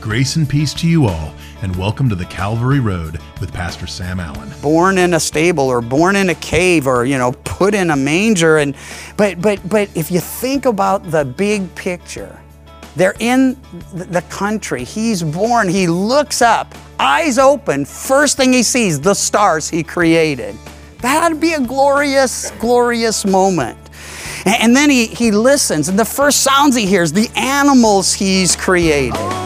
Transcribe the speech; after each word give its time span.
Grace 0.00 0.36
and 0.36 0.48
peace 0.48 0.72
to 0.72 0.88
you 0.88 1.04
all, 1.04 1.34
and 1.60 1.76
welcome 1.76 2.08
to 2.08 2.14
the 2.14 2.24
Calvary 2.24 2.80
Road 2.80 3.20
with 3.38 3.52
Pastor 3.52 3.86
Sam 3.86 4.18
Allen. 4.18 4.50
Born 4.62 4.96
in 4.96 5.12
a 5.12 5.20
stable 5.20 5.64
or 5.64 5.82
born 5.82 6.16
in 6.16 6.30
a 6.30 6.34
cave 6.36 6.86
or 6.86 7.04
you 7.04 7.18
know 7.18 7.32
put 7.44 7.74
in 7.74 7.90
a 7.90 7.96
manger 7.96 8.56
and 8.56 8.74
but 9.18 9.42
but 9.42 9.60
but 9.68 9.94
if 9.94 10.10
you 10.10 10.20
think 10.20 10.64
about 10.64 11.10
the 11.10 11.26
big 11.26 11.74
picture, 11.74 12.40
they're 12.96 13.14
in 13.18 13.60
the 13.92 14.24
country. 14.30 14.84
He's 14.84 15.22
born, 15.22 15.68
he 15.68 15.86
looks 15.86 16.40
up, 16.40 16.74
eyes 16.98 17.38
open, 17.38 17.84
first 17.84 18.38
thing 18.38 18.54
he 18.54 18.62
sees, 18.62 19.02
the 19.02 19.14
stars 19.14 19.68
he 19.68 19.82
created. 19.82 20.56
That'd 21.02 21.42
be 21.42 21.52
a 21.52 21.60
glorious, 21.60 22.50
glorious 22.52 23.26
moment. 23.26 23.78
And 24.46 24.74
then 24.74 24.88
he, 24.88 25.06
he 25.06 25.30
listens, 25.30 25.90
and 25.90 25.98
the 25.98 26.04
first 26.06 26.42
sounds 26.42 26.74
he 26.74 26.86
hears, 26.86 27.12
the 27.12 27.30
animals 27.36 28.14
he's 28.14 28.56
created. 28.56 29.39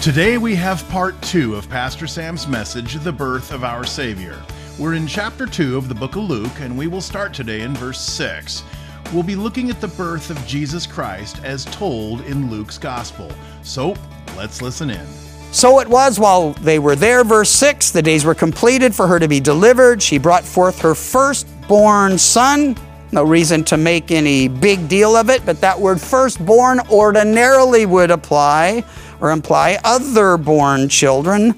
Today 0.00 0.38
we 0.38 0.54
have 0.54 0.88
part 0.88 1.20
two 1.20 1.56
of 1.56 1.68
Pastor 1.68 2.06
Sam's 2.06 2.48
message, 2.48 2.94
The 2.94 3.12
Birth 3.12 3.52
of 3.52 3.64
Our 3.64 3.84
Savior. 3.84 4.42
We're 4.78 4.94
in 4.94 5.06
chapter 5.06 5.44
two 5.44 5.76
of 5.76 5.90
the 5.90 5.94
book 5.94 6.16
of 6.16 6.22
Luke, 6.22 6.58
and 6.60 6.76
we 6.78 6.86
will 6.86 7.02
start 7.02 7.34
today 7.34 7.60
in 7.60 7.74
verse 7.74 8.00
six. 8.00 8.64
We'll 9.12 9.24
be 9.24 9.36
looking 9.36 9.68
at 9.68 9.78
the 9.82 9.88
birth 9.88 10.30
of 10.30 10.42
Jesus 10.46 10.86
Christ 10.86 11.44
as 11.44 11.66
told 11.66 12.22
in 12.22 12.50
Luke's 12.50 12.78
gospel. 12.78 13.30
So 13.62 13.94
let's 14.38 14.62
listen 14.62 14.88
in. 14.88 15.06
So 15.52 15.80
it 15.80 15.88
was 15.88 16.18
while 16.18 16.52
they 16.54 16.78
were 16.78 16.96
there, 16.96 17.22
verse 17.22 17.50
6, 17.50 17.90
the 17.90 18.00
days 18.00 18.24
were 18.24 18.34
completed 18.34 18.94
for 18.94 19.06
her 19.06 19.18
to 19.18 19.28
be 19.28 19.38
delivered. 19.38 20.00
She 20.00 20.16
brought 20.16 20.44
forth 20.44 20.80
her 20.80 20.94
firstborn 20.94 22.16
son. 22.16 22.74
No 23.12 23.24
reason 23.24 23.64
to 23.64 23.76
make 23.76 24.12
any 24.12 24.48
big 24.48 24.88
deal 24.88 25.14
of 25.14 25.28
it, 25.28 25.44
but 25.44 25.60
that 25.60 25.78
word 25.78 26.00
firstborn 26.00 26.80
ordinarily 26.88 27.84
would 27.84 28.10
apply 28.12 28.84
or 29.20 29.30
imply 29.30 29.78
other 29.84 30.36
born 30.36 30.88
children. 30.88 31.54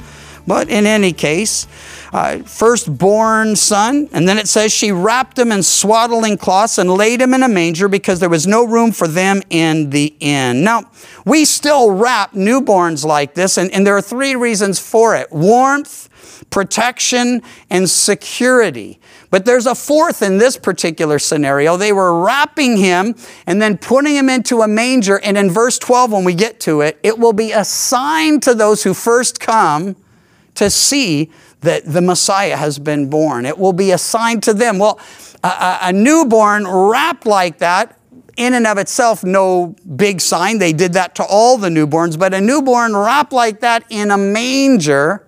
But 0.47 0.69
in 0.69 0.87
any 0.87 1.13
case, 1.13 1.67
uh, 2.13 2.39
firstborn 2.39 3.57
son, 3.57 4.09
and 4.13 4.29
then 4.29 4.39
it 4.39 4.49
says 4.49 4.73
she 4.73 4.91
wrapped 4.91 5.39
him 5.39 5.53
in 5.53 5.63
swaddling 5.63 6.37
cloths 6.37 6.79
and 6.79 6.91
laid 6.91 7.21
him 7.21 7.33
in 7.33 7.43
a 7.43 7.49
manger 7.49 7.89
because 7.89 8.21
there 8.21 8.29
was 8.29 8.47
no 8.47 8.67
room 8.67 8.93
for 8.93 9.07
them 9.07 9.41
in 9.51 9.91
the 9.91 10.15
inn. 10.21 10.65
Now, 10.65 10.91
we 11.25 11.45
still 11.45 11.93
wrap 11.93 12.33
newborns 12.33 13.05
like 13.05 13.35
this, 13.35 13.57
and, 13.57 13.71
and 13.71 13.87
there 13.87 13.97
are 13.97 14.03
three 14.03 14.35
reasons 14.35 14.79
for 14.79 15.15
it 15.15 15.31
warmth, 15.31 16.09
protection, 16.51 17.41
and 17.71 17.89
security. 17.89 18.99
But 19.33 19.47
there's 19.47 19.65
a 19.65 19.75
fourth 19.75 20.21
in 20.21 20.37
this 20.37 20.59
particular 20.59 21.19
scenario. 21.19 21.79
They 21.79 21.95
were 21.95 22.23
wrapping 22.23 22.77
him 22.77 23.15
and 23.47 23.63
then 23.63 23.79
putting 23.79 24.15
him 24.15 24.29
into 24.29 24.61
a 24.61 24.69
manger. 24.69 25.19
And 25.21 25.39
in 25.39 25.51
verse 25.51 25.79
12, 25.79 26.13
when 26.13 26.25
we 26.25 26.35
get 26.35 26.61
to 26.61 26.83
it, 26.83 27.01
it 27.03 27.19
will 27.19 27.33
be 27.33 27.51
a 27.51 27.65
sign 27.65 28.41
to 28.41 28.55
those 28.55 28.83
who 28.83 28.93
first 28.93 29.41
come 29.41 29.97
to 30.57 30.69
see 30.69 31.31
that 31.63 31.87
the 31.87 32.03
Messiah 32.03 32.59
has 32.59 32.79
been 32.79 33.09
born. 33.09 33.47
It 33.47 33.57
will 33.57 33.73
be 33.73 33.93
a 33.93 33.97
sign 33.97 34.43
to 34.43 34.53
them. 34.53 34.79
Well, 34.79 35.01
a, 35.43 35.79
a 35.85 35.93
newborn 35.95 36.67
wrapped 36.67 37.25
like 37.25 37.57
that 37.59 37.99
in 38.37 38.53
and 38.53 38.67
of 38.67 38.77
itself, 38.77 39.25
no 39.25 39.75
big 39.97 40.21
sign. 40.21 40.59
They 40.59 40.75
did 40.75 40.93
that 40.93 41.15
to 41.15 41.25
all 41.25 41.57
the 41.57 41.71
newborns, 41.71 42.19
but 42.19 42.35
a 42.35 42.41
newborn 42.41 42.95
wrapped 42.95 43.33
like 43.33 43.61
that 43.61 43.85
in 43.89 44.11
a 44.11 44.19
manger 44.19 45.27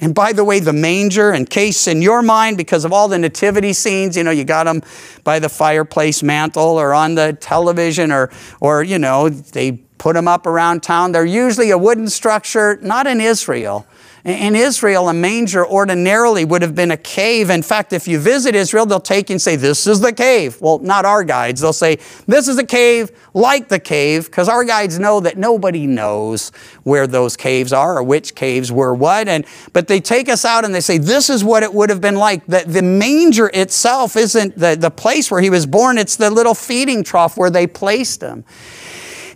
and 0.00 0.14
by 0.14 0.32
the 0.32 0.44
way, 0.44 0.60
the 0.60 0.74
manger, 0.74 1.30
and 1.30 1.48
case 1.48 1.86
in 1.86 2.02
your 2.02 2.20
mind, 2.20 2.58
because 2.58 2.84
of 2.84 2.92
all 2.92 3.08
the 3.08 3.18
nativity 3.18 3.72
scenes, 3.72 4.16
you 4.16 4.24
know, 4.24 4.30
you 4.30 4.44
got 4.44 4.64
them 4.64 4.82
by 5.24 5.38
the 5.38 5.48
fireplace 5.48 6.22
mantle 6.22 6.78
or 6.78 6.92
on 6.92 7.14
the 7.14 7.32
television 7.40 8.12
or, 8.12 8.30
or 8.60 8.82
you 8.82 8.98
know, 8.98 9.30
they 9.30 9.72
put 9.72 10.14
them 10.14 10.28
up 10.28 10.46
around 10.46 10.82
town. 10.82 11.12
They're 11.12 11.24
usually 11.24 11.70
a 11.70 11.78
wooden 11.78 12.08
structure, 12.08 12.78
not 12.82 13.06
in 13.06 13.20
Israel. 13.22 13.86
In 14.26 14.56
Israel, 14.56 15.08
a 15.08 15.14
manger 15.14 15.64
ordinarily 15.64 16.44
would 16.44 16.60
have 16.60 16.74
been 16.74 16.90
a 16.90 16.96
cave. 16.96 17.48
In 17.48 17.62
fact, 17.62 17.92
if 17.92 18.08
you 18.08 18.18
visit 18.18 18.56
Israel, 18.56 18.84
they'll 18.84 18.98
take 18.98 19.30
you 19.30 19.34
and 19.34 19.40
say, 19.40 19.54
This 19.54 19.86
is 19.86 20.00
the 20.00 20.12
cave. 20.12 20.60
Well, 20.60 20.80
not 20.80 21.04
our 21.04 21.22
guides. 21.22 21.60
They'll 21.60 21.72
say, 21.72 22.00
This 22.26 22.48
is 22.48 22.58
a 22.58 22.66
cave 22.66 23.12
like 23.34 23.68
the 23.68 23.78
cave, 23.78 24.24
because 24.26 24.48
our 24.48 24.64
guides 24.64 24.98
know 24.98 25.20
that 25.20 25.38
nobody 25.38 25.86
knows 25.86 26.50
where 26.82 27.06
those 27.06 27.36
caves 27.36 27.72
are 27.72 27.98
or 27.98 28.02
which 28.02 28.34
caves 28.34 28.72
were 28.72 28.92
what. 28.94 29.28
And, 29.28 29.46
but 29.72 29.86
they 29.86 30.00
take 30.00 30.28
us 30.28 30.44
out 30.44 30.64
and 30.64 30.74
they 30.74 30.80
say, 30.80 30.98
This 30.98 31.30
is 31.30 31.44
what 31.44 31.62
it 31.62 31.72
would 31.72 31.88
have 31.88 32.00
been 32.00 32.16
like. 32.16 32.44
The, 32.46 32.64
the 32.66 32.82
manger 32.82 33.48
itself 33.54 34.16
isn't 34.16 34.58
the, 34.58 34.74
the 34.74 34.90
place 34.90 35.30
where 35.30 35.40
he 35.40 35.50
was 35.50 35.66
born, 35.66 35.98
it's 35.98 36.16
the 36.16 36.32
little 36.32 36.54
feeding 36.54 37.04
trough 37.04 37.36
where 37.36 37.50
they 37.50 37.68
placed 37.68 38.22
him. 38.22 38.44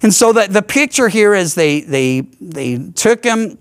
And 0.02 0.12
so 0.12 0.32
the, 0.32 0.48
the 0.48 0.62
picture 0.62 1.08
here 1.08 1.32
is 1.32 1.54
they, 1.54 1.82
they, 1.82 2.22
they 2.40 2.78
took 2.78 3.22
him 3.22 3.56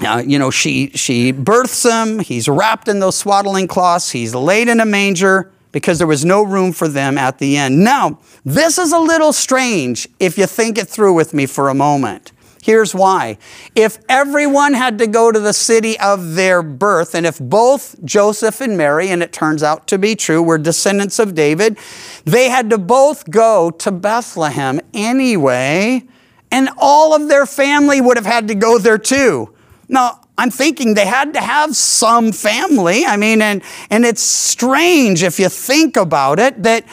uh, 0.00 0.22
you 0.26 0.38
know, 0.38 0.50
she, 0.50 0.90
she 0.90 1.32
births 1.32 1.84
him. 1.84 2.20
He's 2.20 2.48
wrapped 2.48 2.88
in 2.88 3.00
those 3.00 3.16
swaddling 3.16 3.68
cloths. 3.68 4.10
He's 4.10 4.34
laid 4.34 4.68
in 4.68 4.80
a 4.80 4.86
manger 4.86 5.52
because 5.72 5.98
there 5.98 6.06
was 6.06 6.24
no 6.24 6.42
room 6.42 6.72
for 6.72 6.88
them 6.88 7.18
at 7.18 7.38
the 7.38 7.56
end. 7.56 7.84
Now, 7.84 8.18
this 8.44 8.78
is 8.78 8.92
a 8.92 8.98
little 8.98 9.32
strange 9.32 10.08
if 10.18 10.38
you 10.38 10.46
think 10.46 10.78
it 10.78 10.88
through 10.88 11.14
with 11.14 11.34
me 11.34 11.46
for 11.46 11.68
a 11.68 11.74
moment. 11.74 12.32
Here's 12.62 12.94
why. 12.94 13.38
If 13.74 13.98
everyone 14.08 14.74
had 14.74 14.98
to 14.98 15.06
go 15.06 15.32
to 15.32 15.40
the 15.40 15.54
city 15.54 15.98
of 15.98 16.34
their 16.34 16.62
birth, 16.62 17.14
and 17.14 17.24
if 17.24 17.38
both 17.38 18.02
Joseph 18.04 18.60
and 18.60 18.76
Mary, 18.76 19.08
and 19.08 19.22
it 19.22 19.32
turns 19.32 19.62
out 19.62 19.86
to 19.88 19.98
be 19.98 20.14
true, 20.14 20.42
were 20.42 20.58
descendants 20.58 21.18
of 21.18 21.34
David, 21.34 21.78
they 22.24 22.50
had 22.50 22.68
to 22.70 22.78
both 22.78 23.30
go 23.30 23.70
to 23.70 23.90
Bethlehem 23.90 24.78
anyway, 24.92 26.02
and 26.50 26.68
all 26.76 27.14
of 27.14 27.28
their 27.28 27.46
family 27.46 28.00
would 28.00 28.18
have 28.18 28.26
had 28.26 28.48
to 28.48 28.54
go 28.54 28.78
there 28.78 28.98
too. 28.98 29.54
Now, 29.90 30.20
I'm 30.38 30.50
thinking 30.50 30.94
they 30.94 31.06
had 31.06 31.34
to 31.34 31.40
have 31.40 31.76
some 31.76 32.32
family. 32.32 33.04
I 33.04 33.16
mean, 33.16 33.42
and, 33.42 33.62
and 33.90 34.04
it's 34.04 34.22
strange 34.22 35.22
if 35.22 35.38
you 35.38 35.48
think 35.48 35.96
about 35.96 36.38
it 36.38 36.62
that, 36.62 36.86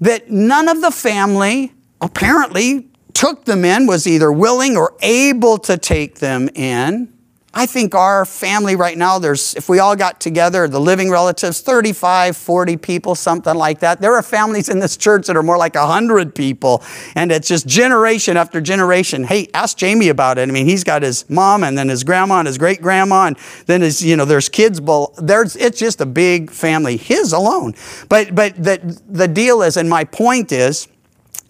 that 0.00 0.30
none 0.30 0.68
of 0.68 0.80
the 0.80 0.90
family 0.90 1.72
apparently 2.00 2.88
took 3.12 3.44
them 3.44 3.64
in, 3.64 3.86
was 3.86 4.06
either 4.06 4.32
willing 4.32 4.76
or 4.76 4.94
able 5.00 5.58
to 5.58 5.76
take 5.76 6.20
them 6.20 6.48
in. 6.54 7.12
I 7.56 7.66
think 7.66 7.94
our 7.94 8.26
family 8.26 8.74
right 8.74 8.98
now, 8.98 9.20
there's, 9.20 9.54
if 9.54 9.68
we 9.68 9.78
all 9.78 9.94
got 9.94 10.20
together, 10.20 10.66
the 10.66 10.80
living 10.80 11.08
relatives, 11.08 11.60
35, 11.60 12.36
40 12.36 12.76
people, 12.78 13.14
something 13.14 13.54
like 13.54 13.78
that. 13.78 14.00
There 14.00 14.14
are 14.14 14.22
families 14.22 14.68
in 14.68 14.80
this 14.80 14.96
church 14.96 15.28
that 15.28 15.36
are 15.36 15.42
more 15.42 15.56
like 15.56 15.76
100 15.76 16.34
people, 16.34 16.82
and 17.14 17.30
it's 17.30 17.46
just 17.46 17.68
generation 17.68 18.36
after 18.36 18.60
generation. 18.60 19.22
Hey, 19.22 19.48
ask 19.54 19.76
Jamie 19.76 20.08
about 20.08 20.36
it. 20.36 20.48
I 20.48 20.52
mean, 20.52 20.66
he's 20.66 20.82
got 20.82 21.02
his 21.02 21.30
mom 21.30 21.62
and 21.62 21.78
then 21.78 21.88
his 21.88 22.02
grandma 22.02 22.40
and 22.40 22.48
his 22.48 22.58
great 22.58 22.82
grandma, 22.82 23.26
and 23.26 23.38
then 23.66 23.82
his, 23.82 24.04
you 24.04 24.16
know, 24.16 24.24
there's 24.24 24.48
kids. 24.48 24.80
There's, 25.18 25.54
it's 25.54 25.78
just 25.78 26.00
a 26.00 26.06
big 26.06 26.50
family, 26.50 26.96
his 26.96 27.32
alone. 27.32 27.74
But, 28.08 28.34
but 28.34 28.56
the, 28.56 29.00
the 29.08 29.28
deal 29.28 29.62
is, 29.62 29.76
and 29.76 29.88
my 29.88 30.02
point 30.02 30.50
is, 30.50 30.88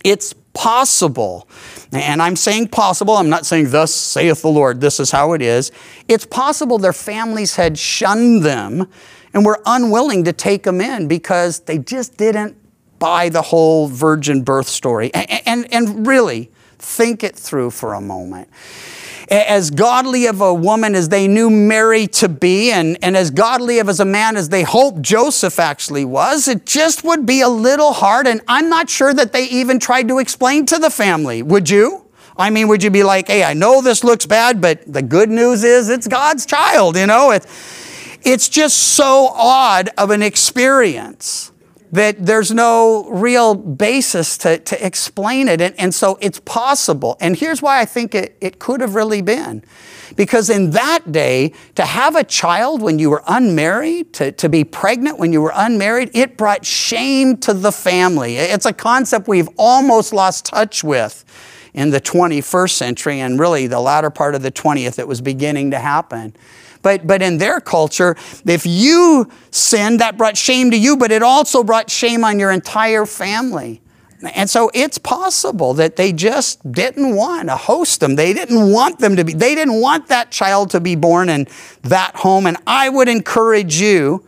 it's 0.04 0.34
possible. 0.54 1.48
And 1.92 2.22
I'm 2.22 2.36
saying 2.36 2.68
possible, 2.68 3.14
I'm 3.14 3.28
not 3.28 3.44
saying, 3.44 3.70
Thus 3.70 3.92
saith 3.92 4.42
the 4.42 4.48
Lord, 4.48 4.80
this 4.80 4.98
is 4.98 5.10
how 5.10 5.32
it 5.32 5.42
is. 5.42 5.70
It's 6.08 6.24
possible 6.24 6.78
their 6.78 6.92
families 6.92 7.56
had 7.56 7.78
shunned 7.78 8.42
them 8.42 8.88
and 9.32 9.44
were 9.44 9.60
unwilling 9.66 10.24
to 10.24 10.32
take 10.32 10.62
them 10.62 10.80
in 10.80 11.08
because 11.08 11.60
they 11.60 11.78
just 11.78 12.16
didn't 12.16 12.56
buy 12.98 13.28
the 13.28 13.42
whole 13.42 13.88
virgin 13.88 14.42
birth 14.42 14.68
story. 14.68 15.12
And, 15.12 15.42
and, 15.46 15.74
and 15.74 16.06
really, 16.06 16.50
think 16.78 17.24
it 17.24 17.36
through 17.36 17.70
for 17.70 17.94
a 17.94 18.00
moment 18.00 18.48
as 19.28 19.70
godly 19.70 20.26
of 20.26 20.40
a 20.40 20.52
woman 20.52 20.94
as 20.94 21.08
they 21.08 21.26
knew 21.26 21.50
Mary 21.50 22.06
to 22.08 22.28
be, 22.28 22.70
and, 22.70 22.98
and 23.02 23.16
as 23.16 23.30
godly 23.30 23.78
of 23.78 23.88
as 23.88 24.00
a 24.00 24.04
man 24.04 24.36
as 24.36 24.48
they 24.48 24.62
hoped 24.62 25.02
Joseph 25.02 25.58
actually 25.58 26.04
was, 26.04 26.48
it 26.48 26.66
just 26.66 27.04
would 27.04 27.24
be 27.24 27.40
a 27.40 27.48
little 27.48 27.92
hard. 27.92 28.26
And 28.26 28.40
I'm 28.48 28.68
not 28.68 28.90
sure 28.90 29.14
that 29.14 29.32
they 29.32 29.44
even 29.46 29.78
tried 29.78 30.08
to 30.08 30.18
explain 30.18 30.66
to 30.66 30.78
the 30.78 30.90
family. 30.90 31.42
Would 31.42 31.70
you? 31.70 32.04
I 32.36 32.50
mean, 32.50 32.68
would 32.68 32.82
you 32.82 32.90
be 32.90 33.04
like, 33.04 33.28
hey, 33.28 33.44
I 33.44 33.54
know 33.54 33.80
this 33.80 34.02
looks 34.02 34.26
bad, 34.26 34.60
but 34.60 34.82
the 34.92 35.02
good 35.02 35.30
news 35.30 35.62
is 35.62 35.88
it's 35.88 36.08
God's 36.08 36.44
child, 36.46 36.96
you 36.96 37.06
know? 37.06 37.30
It, 37.30 37.46
it's 38.24 38.48
just 38.48 38.76
so 38.76 39.30
odd 39.34 39.90
of 39.96 40.10
an 40.10 40.22
experience 40.22 41.52
that 41.94 42.26
there's 42.26 42.50
no 42.50 43.08
real 43.08 43.54
basis 43.54 44.36
to, 44.38 44.58
to 44.58 44.84
explain 44.84 45.46
it. 45.46 45.60
And, 45.60 45.78
and 45.78 45.94
so 45.94 46.18
it's 46.20 46.40
possible. 46.40 47.16
And 47.20 47.36
here's 47.36 47.62
why 47.62 47.80
I 47.80 47.84
think 47.84 48.16
it, 48.16 48.36
it 48.40 48.58
could 48.58 48.80
have 48.80 48.96
really 48.96 49.22
been. 49.22 49.62
Because 50.16 50.50
in 50.50 50.72
that 50.72 51.12
day, 51.12 51.52
to 51.76 51.84
have 51.84 52.16
a 52.16 52.24
child 52.24 52.82
when 52.82 52.98
you 52.98 53.10
were 53.10 53.22
unmarried, 53.28 54.12
to, 54.14 54.32
to 54.32 54.48
be 54.48 54.64
pregnant 54.64 55.20
when 55.20 55.32
you 55.32 55.40
were 55.40 55.52
unmarried, 55.54 56.10
it 56.14 56.36
brought 56.36 56.66
shame 56.66 57.36
to 57.38 57.54
the 57.54 57.70
family. 57.70 58.38
It's 58.38 58.66
a 58.66 58.72
concept 58.72 59.28
we've 59.28 59.48
almost 59.56 60.12
lost 60.12 60.46
touch 60.46 60.82
with 60.82 61.24
in 61.74 61.90
the 61.90 62.00
21st 62.00 62.72
century 62.72 63.20
and 63.20 63.38
really 63.38 63.68
the 63.68 63.80
latter 63.80 64.10
part 64.10 64.34
of 64.34 64.42
the 64.42 64.50
20th, 64.50 64.98
it 64.98 65.06
was 65.06 65.20
beginning 65.20 65.70
to 65.70 65.78
happen. 65.78 66.34
But, 66.84 67.06
but 67.06 67.22
in 67.22 67.38
their 67.38 67.60
culture, 67.60 68.14
if 68.44 68.66
you 68.66 69.28
sinned, 69.50 70.00
that 70.00 70.18
brought 70.18 70.36
shame 70.36 70.70
to 70.70 70.76
you, 70.76 70.98
but 70.98 71.10
it 71.10 71.22
also 71.22 71.64
brought 71.64 71.90
shame 71.90 72.24
on 72.24 72.38
your 72.38 72.52
entire 72.52 73.06
family. 73.06 73.80
And 74.34 74.48
so 74.48 74.70
it's 74.74 74.98
possible 74.98 75.72
that 75.74 75.96
they 75.96 76.12
just 76.12 76.70
didn't 76.70 77.16
want 77.16 77.48
to 77.48 77.56
host 77.56 78.00
them. 78.00 78.16
They 78.16 78.34
didn't 78.34 78.70
want 78.70 78.98
them 78.98 79.16
to 79.16 79.24
be, 79.24 79.32
they 79.32 79.54
didn't 79.54 79.80
want 79.80 80.08
that 80.08 80.30
child 80.30 80.70
to 80.70 80.80
be 80.80 80.94
born 80.94 81.30
in 81.30 81.48
that 81.82 82.16
home. 82.16 82.46
And 82.46 82.58
I 82.66 82.90
would 82.90 83.08
encourage 83.08 83.80
you 83.80 84.24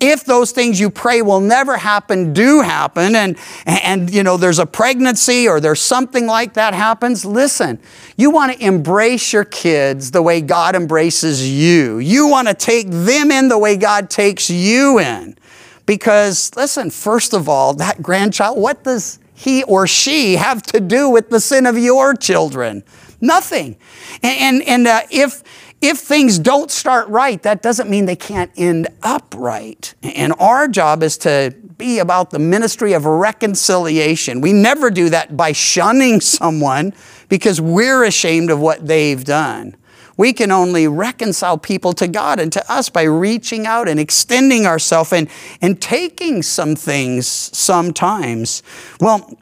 if 0.00 0.24
those 0.24 0.52
things 0.52 0.78
you 0.78 0.90
pray 0.90 1.22
will 1.22 1.40
never 1.40 1.76
happen 1.76 2.32
do 2.32 2.60
happen 2.60 3.14
and 3.14 3.36
and 3.64 4.12
you 4.12 4.22
know 4.22 4.36
there's 4.36 4.58
a 4.58 4.66
pregnancy 4.66 5.48
or 5.48 5.60
there's 5.60 5.80
something 5.80 6.26
like 6.26 6.54
that 6.54 6.74
happens 6.74 7.24
listen 7.24 7.78
you 8.16 8.30
want 8.30 8.52
to 8.52 8.64
embrace 8.64 9.32
your 9.32 9.44
kids 9.44 10.10
the 10.10 10.22
way 10.22 10.40
God 10.40 10.74
embraces 10.74 11.48
you. 11.48 11.98
You 11.98 12.28
want 12.28 12.48
to 12.48 12.54
take 12.54 12.88
them 12.88 13.30
in 13.30 13.48
the 13.48 13.58
way 13.58 13.76
God 13.76 14.08
takes 14.08 14.48
you 14.48 14.98
in. 14.98 15.36
Because 15.84 16.50
listen 16.56 16.90
first 16.90 17.32
of 17.32 17.48
all 17.48 17.74
that 17.74 18.02
grandchild 18.02 18.58
what 18.58 18.82
does 18.82 19.20
he 19.34 19.62
or 19.64 19.86
she 19.86 20.36
have 20.36 20.62
to 20.62 20.80
do 20.80 21.10
with 21.10 21.30
the 21.30 21.40
sin 21.40 21.66
of 21.66 21.78
your 21.78 22.14
children? 22.14 22.82
Nothing. 23.20 23.76
And 24.22 24.40
and, 24.40 24.68
and 24.68 24.86
uh, 24.86 25.02
if 25.10 25.42
if 25.86 25.98
things 25.98 26.38
don't 26.38 26.70
start 26.70 27.08
right, 27.08 27.42
that 27.42 27.62
doesn't 27.62 27.88
mean 27.88 28.06
they 28.06 28.16
can't 28.16 28.50
end 28.56 28.88
up 29.02 29.34
right. 29.36 29.94
And 30.02 30.32
our 30.38 30.68
job 30.68 31.02
is 31.02 31.16
to 31.18 31.54
be 31.78 31.98
about 31.98 32.30
the 32.30 32.38
ministry 32.38 32.92
of 32.92 33.04
reconciliation. 33.04 34.40
We 34.40 34.52
never 34.52 34.90
do 34.90 35.10
that 35.10 35.36
by 35.36 35.52
shunning 35.52 36.20
someone 36.20 36.92
because 37.28 37.60
we're 37.60 38.04
ashamed 38.04 38.50
of 38.50 38.60
what 38.60 38.86
they've 38.86 39.22
done. 39.22 39.76
We 40.16 40.32
can 40.32 40.50
only 40.50 40.88
reconcile 40.88 41.58
people 41.58 41.92
to 41.94 42.08
God 42.08 42.40
and 42.40 42.52
to 42.54 42.72
us 42.72 42.88
by 42.88 43.02
reaching 43.02 43.66
out 43.66 43.86
and 43.88 44.00
extending 44.00 44.66
ourselves 44.66 45.12
and, 45.12 45.28
and 45.60 45.80
taking 45.80 46.42
some 46.42 46.74
things 46.74 47.26
sometimes. 47.26 48.62
Well, 48.98 49.38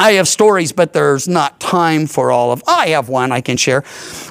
I 0.00 0.12
have 0.12 0.28
stories, 0.28 0.70
but 0.70 0.92
there's 0.92 1.26
not 1.26 1.58
time 1.58 2.06
for 2.06 2.30
all 2.30 2.52
of. 2.52 2.62
I 2.68 2.90
have 2.90 3.08
one 3.08 3.32
I 3.32 3.40
can 3.40 3.56
share. 3.56 3.82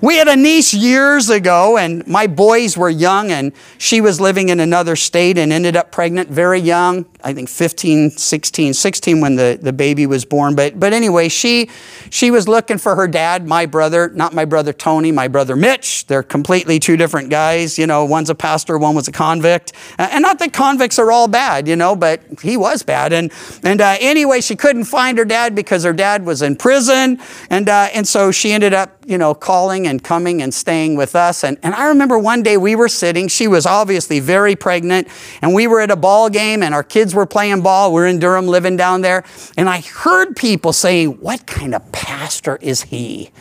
We 0.01 0.15
had 0.15 0.29
a 0.29 0.35
niece 0.37 0.73
years 0.73 1.29
ago, 1.29 1.77
and 1.77 2.07
my 2.07 2.25
boys 2.25 2.77
were 2.77 2.89
young, 2.89 3.31
and 3.31 3.51
she 3.77 3.99
was 3.99 4.21
living 4.21 4.47
in 4.47 4.61
another 4.61 4.95
state 4.95 5.37
and 5.37 5.51
ended 5.51 5.75
up 5.75 5.91
pregnant 5.91 6.29
very 6.29 6.61
young. 6.61 7.05
I 7.21 7.33
think 7.33 7.49
15, 7.49 8.11
16, 8.11 8.73
16 8.73 9.19
when 9.19 9.35
the, 9.35 9.59
the 9.61 9.73
baby 9.73 10.05
was 10.05 10.23
born. 10.23 10.55
But 10.55 10.79
but 10.79 10.93
anyway, 10.93 11.27
she 11.27 11.69
she 12.09 12.31
was 12.31 12.47
looking 12.47 12.77
for 12.77 12.95
her 12.95 13.07
dad, 13.07 13.45
my 13.45 13.65
brother, 13.65 14.09
not 14.09 14.33
my 14.33 14.45
brother 14.45 14.71
Tony, 14.71 15.11
my 15.11 15.27
brother 15.27 15.57
Mitch. 15.57 16.07
They're 16.07 16.23
completely 16.23 16.79
two 16.79 16.95
different 16.95 17.29
guys. 17.29 17.77
You 17.77 17.87
know, 17.87 18.05
one's 18.05 18.29
a 18.29 18.35
pastor, 18.35 18.77
one 18.77 18.95
was 18.95 19.09
a 19.09 19.11
convict, 19.11 19.73
and 19.97 20.21
not 20.21 20.39
that 20.39 20.53
convicts 20.53 20.97
are 20.97 21.11
all 21.11 21.27
bad, 21.27 21.67
you 21.67 21.75
know, 21.75 21.97
but 21.97 22.21
he 22.41 22.55
was 22.55 22.83
bad. 22.83 23.11
And 23.11 23.33
and 23.63 23.81
uh, 23.81 23.97
anyway, 23.99 24.39
she 24.39 24.55
couldn't 24.55 24.85
find 24.85 25.17
her 25.17 25.25
dad 25.25 25.56
because 25.57 25.83
her 25.83 25.91
dad 25.91 26.25
was 26.25 26.41
in 26.41 26.55
prison. 26.55 27.19
And, 27.49 27.67
uh, 27.67 27.89
and 27.93 28.07
so 28.07 28.31
she 28.31 28.53
ended 28.53 28.73
up, 28.73 29.03
you 29.05 29.17
know, 29.17 29.33
calling 29.33 29.87
and 29.87 30.01
coming 30.01 30.41
and 30.41 30.53
staying 30.53 30.95
with 30.95 31.17
us. 31.17 31.43
And, 31.43 31.57
and 31.63 31.75
I 31.75 31.87
remember 31.87 32.17
one 32.17 32.43
day 32.43 32.55
we 32.55 32.77
were 32.77 32.87
sitting, 32.87 33.27
she 33.27 33.49
was 33.49 33.65
obviously 33.65 34.21
very 34.21 34.55
pregnant, 34.55 35.09
and 35.41 35.53
we 35.53 35.67
were 35.67 35.81
at 35.81 35.91
a 35.91 35.97
ball 35.97 36.29
game 36.29 36.63
and 36.63 36.73
our 36.73 36.83
kids 36.83 37.13
were 37.13 37.25
playing 37.25 37.61
ball. 37.61 37.93
We 37.93 38.01
are 38.03 38.07
in 38.07 38.19
Durham 38.19 38.47
living 38.47 38.77
down 38.77 39.01
there. 39.01 39.25
And 39.57 39.67
I 39.67 39.81
heard 39.81 40.37
people 40.37 40.71
saying, 40.71 41.17
What 41.19 41.45
kind 41.45 41.75
of 41.75 41.91
pastor 41.91 42.57
is 42.61 42.83
he? 42.83 43.31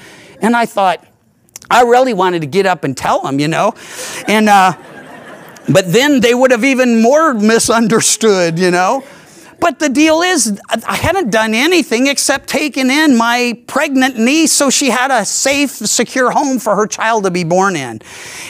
And 0.40 0.56
I 0.56 0.66
thought, 0.66 1.06
I 1.70 1.82
really 1.82 2.14
wanted 2.14 2.40
to 2.40 2.46
get 2.46 2.66
up 2.66 2.84
and 2.84 2.96
tell 2.96 3.20
them, 3.22 3.38
you 3.38 3.48
know. 3.48 3.74
And, 4.26 4.48
uh, 4.48 4.72
but 5.68 5.92
then 5.92 6.20
they 6.20 6.34
would 6.34 6.52
have 6.52 6.64
even 6.64 7.02
more 7.02 7.34
misunderstood, 7.34 8.58
you 8.58 8.70
know. 8.70 9.04
But 9.58 9.78
the 9.78 9.88
deal 9.88 10.22
is, 10.22 10.60
I 10.68 10.96
hadn't 10.96 11.30
done 11.30 11.54
anything 11.54 12.06
except 12.06 12.48
taken 12.48 12.90
in 12.90 13.16
my 13.16 13.58
pregnant 13.66 14.18
niece 14.18 14.52
so 14.52 14.70
she 14.70 14.90
had 14.90 15.10
a 15.10 15.24
safe, 15.24 15.70
secure 15.70 16.30
home 16.30 16.58
for 16.58 16.76
her 16.76 16.86
child 16.86 17.24
to 17.24 17.30
be 17.30 17.44
born 17.44 17.74
in. 17.76 18.00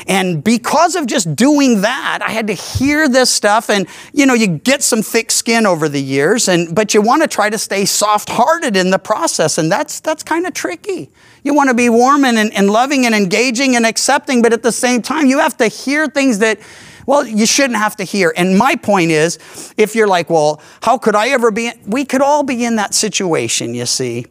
And 0.07 0.43
because 0.43 0.97
of 0.97 1.07
just 1.07 1.35
doing 1.37 1.83
that, 1.83 2.21
I 2.23 2.31
had 2.31 2.47
to 2.49 2.53
hear 2.53 3.09
this 3.09 3.31
stuff. 3.31 3.71
And, 3.71 3.87
you 4.13 4.27
know, 4.27 4.35
you 4.35 4.47
get 4.47 4.83
some 4.83 5.03
thick 5.03 5.31
skin 5.31 5.65
over 5.67 5.89
the 5.89 6.03
years, 6.03 6.49
and, 6.49 6.75
but 6.75 6.95
you 6.95 7.01
want 7.01 7.23
to 7.23 7.29
try 7.29 7.51
to 7.51 7.59
stay 7.59 7.85
soft 7.85 8.29
hearted 8.29 8.77
in 8.77 8.91
the 8.91 8.99
process. 8.99 9.59
And 9.59 9.71
that's, 9.71 10.01
that's 10.01 10.23
kind 10.23 10.47
of 10.47 10.55
tricky. 10.55 11.11
You 11.43 11.55
want 11.55 11.69
to 11.69 11.75
be 11.75 11.89
warm 11.89 12.25
and, 12.25 12.53
and 12.53 12.71
loving 12.71 13.07
and 13.07 13.15
engaging 13.15 13.77
and 13.77 13.87
accepting, 13.87 14.43
but 14.43 14.53
at 14.53 14.63
the 14.63 14.73
same 14.73 15.03
time, 15.03 15.27
you 15.27 15.39
have 15.39 15.57
to 15.59 15.69
hear 15.69 16.09
things 16.09 16.39
that 16.41 16.59
well, 17.07 17.27
you 17.27 17.47
shouldn't 17.47 17.79
have 17.79 17.97
to 17.97 18.05
hear. 18.05 18.33
And 18.37 18.59
my 18.59 18.77
point 18.77 19.11
is, 19.13 19.39
if 19.77 19.95
you're 19.95 20.09
like, 20.09 20.29
well, 20.29 20.61
how 20.83 20.99
could 20.99 21.15
I 21.15 21.29
ever 21.29 21.51
be? 21.51 21.73
We 21.87 22.05
could 22.05 22.21
all 22.21 22.43
be 22.43 22.65
in 22.65 22.77
that 22.77 22.95
situation, 22.95 23.75
you 23.75 23.87
see. 23.87 24.27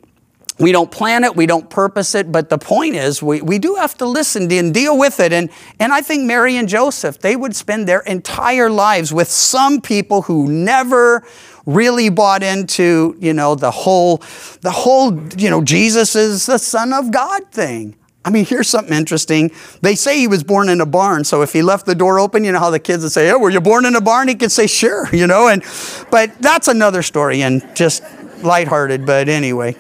We 0.58 0.72
don't 0.72 0.90
plan 0.90 1.26
it, 1.26 1.36
we 1.36 1.48
don't 1.48 1.70
purpose 1.70 2.16
it, 2.16 2.32
but 2.32 2.50
the 2.50 2.58
point 2.58 2.96
is 2.96 3.22
we, 3.22 3.42
we 3.42 3.60
do 3.60 3.76
have 3.76 3.98
to 3.98 4.06
listen 4.06 4.50
and 4.54 4.74
deal 4.74 4.98
with 4.98 5.20
it. 5.20 5.34
And, 5.34 5.50
and 5.80 5.92
I 5.92 6.00
think 6.02 6.24
Mary 6.24 6.56
and 6.56 6.70
Joseph, 6.70 7.20
they 7.20 7.36
would 7.36 7.54
spend 7.54 7.90
their 7.90 8.00
entire 8.02 8.70
lives 8.70 9.12
with 9.12 9.30
some 9.30 9.82
people 9.82 10.22
who 10.22 10.50
never 10.50 11.28
really 11.66 12.08
bought 12.08 12.42
into, 12.42 13.18
you 13.20 13.34
know, 13.34 13.56
the 13.56 13.72
whole, 13.72 14.24
the 14.62 14.72
whole, 14.72 15.20
you 15.38 15.50
know, 15.50 15.62
Jesus 15.62 16.16
is 16.16 16.46
the 16.46 16.58
Son 16.58 16.94
of 16.94 17.12
God 17.12 17.52
thing. 17.52 17.96
I 18.26 18.32
mean, 18.32 18.44
here's 18.44 18.68
something 18.68 18.98
interesting. 18.98 19.52
They 19.82 19.94
say 19.94 20.18
he 20.18 20.28
was 20.28 20.44
born 20.44 20.68
in 20.68 20.82
a 20.82 20.86
barn, 20.86 21.24
so 21.24 21.44
if 21.44 21.54
he 21.54 21.62
left 21.62 21.86
the 21.86 21.94
door 21.94 22.20
open, 22.20 22.44
you 22.44 22.52
know 22.52 22.60
how 22.60 22.72
the 22.72 22.80
kids 22.80 23.04
would 23.04 23.12
say, 23.12 23.30
"Oh, 23.30 23.38
were 23.38 23.52
you 23.52 23.62
born 23.62 23.86
in 23.86 23.96
a 23.96 24.02
barn?" 24.02 24.28
He 24.28 24.34
could 24.34 24.52
say, 24.52 24.66
"Sure," 24.66 25.08
you 25.16 25.28
know. 25.28 25.48
And 25.48 25.64
but 26.10 26.42
that's 26.42 26.68
another 26.68 27.04
story 27.04 27.44
and 27.44 27.64
just 27.76 28.04
lighthearted. 28.42 29.06
But 29.06 29.30
anyway, 29.30 29.74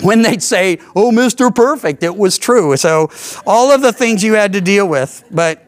when 0.00 0.22
they'd 0.22 0.42
say, 0.42 0.80
"Oh, 0.96 1.12
Mr. 1.12 1.54
Perfect," 1.54 2.02
it 2.02 2.16
was 2.16 2.38
true. 2.38 2.76
So 2.76 3.08
all 3.46 3.70
of 3.70 3.82
the 3.82 3.92
things 3.92 4.24
you 4.24 4.34
had 4.34 4.52
to 4.54 4.60
deal 4.60 4.88
with. 4.88 5.22
But 5.30 5.64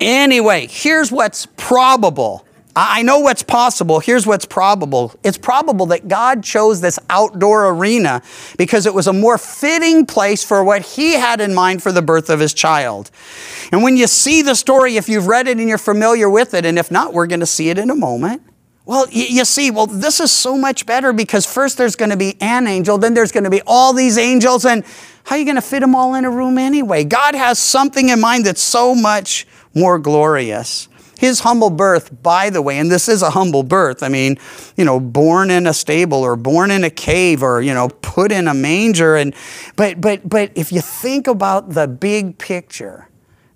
anyway, 0.00 0.68
here's 0.70 1.10
what's 1.10 1.46
probable. 1.56 2.46
I 2.76 3.02
know 3.02 3.20
what's 3.20 3.44
possible. 3.44 4.00
Here's 4.00 4.26
what's 4.26 4.44
probable. 4.44 5.14
It's 5.22 5.38
probable 5.38 5.86
that 5.86 6.08
God 6.08 6.42
chose 6.42 6.80
this 6.80 6.98
outdoor 7.08 7.68
arena 7.68 8.20
because 8.58 8.84
it 8.86 8.94
was 8.94 9.06
a 9.06 9.12
more 9.12 9.38
fitting 9.38 10.06
place 10.06 10.42
for 10.42 10.64
what 10.64 10.82
He 10.82 11.12
had 11.12 11.40
in 11.40 11.54
mind 11.54 11.82
for 11.82 11.92
the 11.92 12.02
birth 12.02 12.30
of 12.30 12.40
His 12.40 12.52
child. 12.52 13.12
And 13.70 13.82
when 13.82 13.96
you 13.96 14.08
see 14.08 14.42
the 14.42 14.56
story, 14.56 14.96
if 14.96 15.08
you've 15.08 15.28
read 15.28 15.46
it 15.46 15.58
and 15.58 15.68
you're 15.68 15.78
familiar 15.78 16.28
with 16.28 16.52
it, 16.52 16.64
and 16.64 16.78
if 16.78 16.90
not, 16.90 17.12
we're 17.12 17.28
going 17.28 17.40
to 17.40 17.46
see 17.46 17.68
it 17.68 17.78
in 17.78 17.90
a 17.90 17.94
moment. 17.94 18.42
Well, 18.86 19.06
you 19.10 19.46
see, 19.46 19.70
well, 19.70 19.86
this 19.86 20.20
is 20.20 20.30
so 20.30 20.58
much 20.58 20.84
better 20.84 21.14
because 21.14 21.46
first 21.46 21.78
there's 21.78 21.96
going 21.96 22.10
to 22.10 22.18
be 22.18 22.36
an 22.40 22.66
angel, 22.66 22.98
then 22.98 23.14
there's 23.14 23.32
going 23.32 23.44
to 23.44 23.50
be 23.50 23.62
all 23.66 23.94
these 23.94 24.18
angels, 24.18 24.66
and 24.66 24.84
how 25.24 25.36
are 25.36 25.38
you 25.38 25.46
going 25.46 25.54
to 25.54 25.62
fit 25.62 25.80
them 25.80 25.94
all 25.94 26.14
in 26.14 26.26
a 26.26 26.30
room 26.30 26.58
anyway? 26.58 27.02
God 27.04 27.34
has 27.34 27.58
something 27.58 28.10
in 28.10 28.20
mind 28.20 28.44
that's 28.44 28.60
so 28.60 28.94
much 28.94 29.46
more 29.74 29.98
glorious. 29.98 30.88
His 31.18 31.40
humble 31.40 31.70
birth, 31.70 32.22
by 32.22 32.50
the 32.50 32.60
way, 32.60 32.78
and 32.78 32.90
this 32.90 33.08
is 33.08 33.22
a 33.22 33.30
humble 33.30 33.62
birth. 33.62 34.02
I 34.02 34.08
mean, 34.08 34.38
you 34.76 34.84
know, 34.84 34.98
born 34.98 35.50
in 35.50 35.66
a 35.66 35.74
stable 35.74 36.22
or 36.22 36.36
born 36.36 36.70
in 36.70 36.84
a 36.84 36.90
cave 36.90 37.42
or, 37.42 37.62
you 37.62 37.72
know, 37.72 37.88
put 37.88 38.32
in 38.32 38.48
a 38.48 38.54
manger. 38.54 39.16
And, 39.16 39.34
but, 39.76 40.00
but, 40.00 40.28
but 40.28 40.50
if 40.54 40.72
you 40.72 40.80
think 40.80 41.26
about 41.26 41.70
the 41.70 41.86
big 41.86 42.38
picture, 42.38 43.08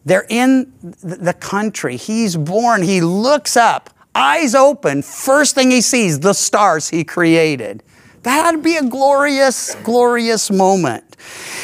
they're 0.04 0.26
in 0.28 0.72
the 0.80 1.34
country. 1.34 1.96
He's 1.96 2.36
born. 2.36 2.82
He 2.82 3.00
looks 3.00 3.56
up, 3.56 3.90
eyes 4.14 4.54
open. 4.54 5.02
First 5.02 5.54
thing 5.54 5.70
he 5.70 5.80
sees, 5.80 6.20
the 6.20 6.32
stars 6.32 6.88
he 6.88 7.04
created. 7.04 7.82
That'd 8.22 8.62
be 8.62 8.76
a 8.76 8.82
glorious, 8.82 9.74
glorious 9.84 10.50
moment. 10.50 11.16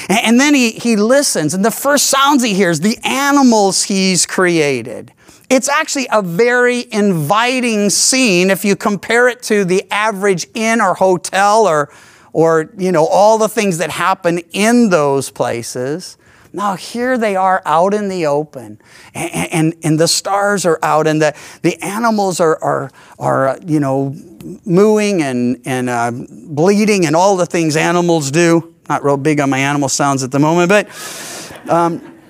And 0.09 0.39
then 0.39 0.55
he, 0.55 0.73
he 0.73 0.97
listens, 0.97 1.55
and 1.55 1.65
the 1.65 1.71
first 1.71 2.07
sounds 2.07 2.43
he 2.43 2.55
hears, 2.55 2.81
the 2.81 2.99
animals 3.05 3.85
he's 3.85 4.27
created. 4.27 5.13
It's 5.51 5.69
actually 5.69 6.09
a 6.11 6.23
very 6.23 6.87
inviting 6.93 7.91
scene 7.91 8.51
if 8.51 8.65
you 8.65 8.77
compare 8.77 9.29
it 9.29 9.43
to 9.45 9.65
the 9.65 9.85
average 9.91 10.47
inn 10.55 10.81
or 10.81 10.95
hotel 10.95 11.67
or, 11.67 11.93
or 12.33 12.71
you 12.79 12.93
know, 12.93 13.07
all 13.07 13.39
the 13.39 13.49
things 13.49 13.79
that 13.79 13.91
happen 13.91 14.39
in 14.53 14.91
those 14.91 15.31
places. 15.31 16.17
Now, 16.55 16.77
here 16.77 17.19
they 17.19 17.35
are 17.35 17.61
out 17.67 17.95
in 17.95 18.09
the 18.09 18.27
open, 18.27 18.81
and, 19.13 19.53
and, 19.53 19.75
and 19.83 19.99
the 19.99 20.07
stars 20.07 20.65
are 20.65 20.79
out, 20.85 21.09
and 21.09 21.21
the, 21.21 21.35
the 21.63 21.77
animals 21.83 22.39
are, 22.39 22.63
are, 22.63 22.93
are 23.19 23.59
you 23.67 23.81
know, 23.81 24.15
mooing 24.65 25.21
and, 25.21 25.61
and 25.65 25.91
uh, 25.91 26.13
bleeding 26.13 27.07
and 27.07 27.17
all 27.17 27.37
the 27.37 27.45
things 27.45 27.77
animals 27.77 28.31
do. 28.31 28.73
Not 28.89 29.03
real 29.03 29.17
big 29.17 29.41
on 29.41 29.51
my 29.51 29.59
animal 29.59 29.89
sounds 29.89 30.23
at 30.23 30.31
the 30.31 30.39
moment, 30.39 30.69
but 30.69 30.89
um, 31.69 32.21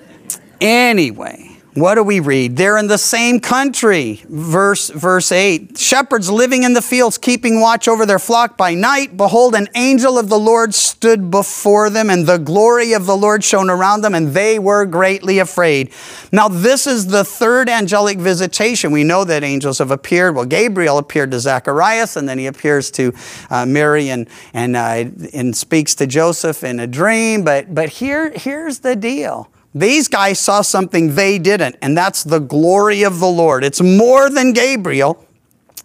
anyway, 0.59 1.54
what 1.75 1.95
do 1.95 2.03
we 2.03 2.21
read? 2.21 2.55
They're 2.55 2.77
in 2.77 2.87
the 2.87 2.97
same 2.97 3.41
country. 3.41 4.23
Verse, 4.29 4.89
verse 4.89 5.29
8 5.29 5.77
Shepherds 5.77 6.31
living 6.31 6.63
in 6.63 6.73
the 6.73 6.81
fields, 6.81 7.17
keeping 7.17 7.59
watch 7.59 7.89
over 7.89 8.05
their 8.05 8.17
flock 8.17 8.55
by 8.55 8.73
night. 8.73 9.17
Behold, 9.17 9.55
an 9.55 9.67
angel 9.75 10.17
of 10.17 10.29
the 10.29 10.39
Lord 10.39 10.73
stood 10.73 11.29
before 11.29 11.89
them, 11.89 12.09
and 12.09 12.25
the 12.25 12.37
glory 12.37 12.93
of 12.93 13.05
the 13.05 13.17
Lord 13.17 13.43
shone 13.43 13.69
around 13.69 14.01
them, 14.01 14.15
and 14.15 14.29
they 14.29 14.57
were 14.57 14.85
greatly 14.85 15.39
afraid. 15.39 15.91
Now, 16.31 16.47
this 16.47 16.87
is 16.87 17.07
the 17.07 17.25
third 17.25 17.67
angelic 17.67 18.19
visitation. 18.19 18.93
We 18.93 19.03
know 19.03 19.25
that 19.25 19.43
angels 19.43 19.79
have 19.79 19.91
appeared. 19.91 20.33
Well, 20.33 20.45
Gabriel 20.45 20.97
appeared 20.97 21.31
to 21.31 21.41
Zacharias, 21.41 22.15
and 22.15 22.29
then 22.29 22.37
he 22.37 22.45
appears 22.45 22.89
to 22.91 23.13
uh, 23.49 23.65
Mary 23.65 24.09
and, 24.09 24.29
and, 24.53 24.77
uh, 24.77 25.05
and 25.33 25.53
speaks 25.53 25.93
to 25.95 26.07
Joseph 26.07 26.63
in 26.63 26.79
a 26.79 26.87
dream. 26.87 27.43
But, 27.43 27.75
but 27.75 27.89
here, 27.89 28.31
here's 28.31 28.79
the 28.79 28.95
deal. 28.95 29.49
These 29.75 30.07
guys 30.07 30.39
saw 30.39 30.61
something 30.61 31.15
they 31.15 31.37
didn't, 31.37 31.75
and 31.81 31.97
that's 31.97 32.23
the 32.23 32.39
glory 32.39 33.03
of 33.03 33.19
the 33.19 33.27
Lord. 33.27 33.65
It's 33.65 33.81
more 33.81 34.29
than 34.29 34.53
Gabriel, 34.53 35.21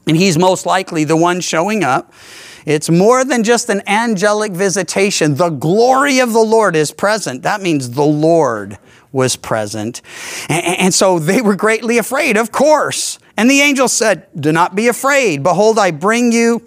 and 0.07 0.17
he's 0.17 0.39
most 0.39 0.65
likely 0.65 1.03
the 1.03 1.17
one 1.17 1.41
showing 1.41 1.83
up. 1.83 2.15
It's 2.65 2.89
more 2.89 3.25
than 3.25 3.43
just 3.43 3.69
an 3.69 3.83
angelic 3.89 4.53
visitation. 4.53 5.35
The 5.35 5.49
glory 5.49 6.21
of 6.21 6.33
the 6.33 6.39
Lord 6.39 6.77
is 6.77 6.93
present. 6.93 7.43
That 7.43 7.63
means 7.63 7.91
the 7.91 8.05
Lord 8.05 8.79
was 9.11 9.35
present. 9.35 10.03
And, 10.49 10.95
so 10.95 11.19
they 11.19 11.43
were 11.43 11.57
greatly 11.57 11.99
afraid, 11.99 12.37
of 12.37 12.53
course. 12.53 13.19
And 13.37 13.51
the 13.51 13.61
angel 13.61 13.89
said, 13.89 14.29
Do 14.39 14.53
not 14.53 14.77
be 14.77 14.87
afraid. 14.87 15.43
Behold, 15.43 15.81
I 15.81 15.91
bring 15.91 16.31
you 16.31 16.65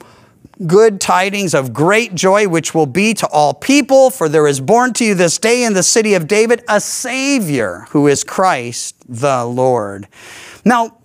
good 0.68 1.02
tidings 1.02 1.54
of 1.54 1.74
great 1.74 2.16
joy, 2.16 2.48
which 2.48 2.74
will 2.74 2.86
be 2.86 3.14
to 3.16 3.28
all 3.28 3.54
people, 3.54 4.10
for 4.10 4.30
there 4.30 4.48
is 4.48 4.60
born 4.60 4.94
to 4.94 5.06
you 5.06 5.16
this 5.16 5.38
day 5.38 5.64
in 5.64 5.74
the 5.74 5.84
city 5.84 6.14
of 6.14 6.28
David 6.28 6.64
a 6.68 6.80
Savior 6.80 7.88
who 7.90 8.08
is 8.08 8.24
Christ 8.24 8.96
the 9.08 9.46
Lord. 9.46 10.08
Now, 10.64 10.98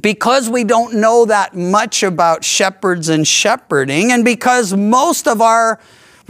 because 0.00 0.48
we 0.48 0.64
don't 0.64 0.94
know 0.94 1.24
that 1.24 1.56
much 1.56 2.02
about 2.02 2.44
shepherds 2.44 3.08
and 3.08 3.26
shepherding, 3.26 4.12
and 4.12 4.24
because 4.24 4.72
most 4.72 5.26
of 5.26 5.40
our 5.40 5.80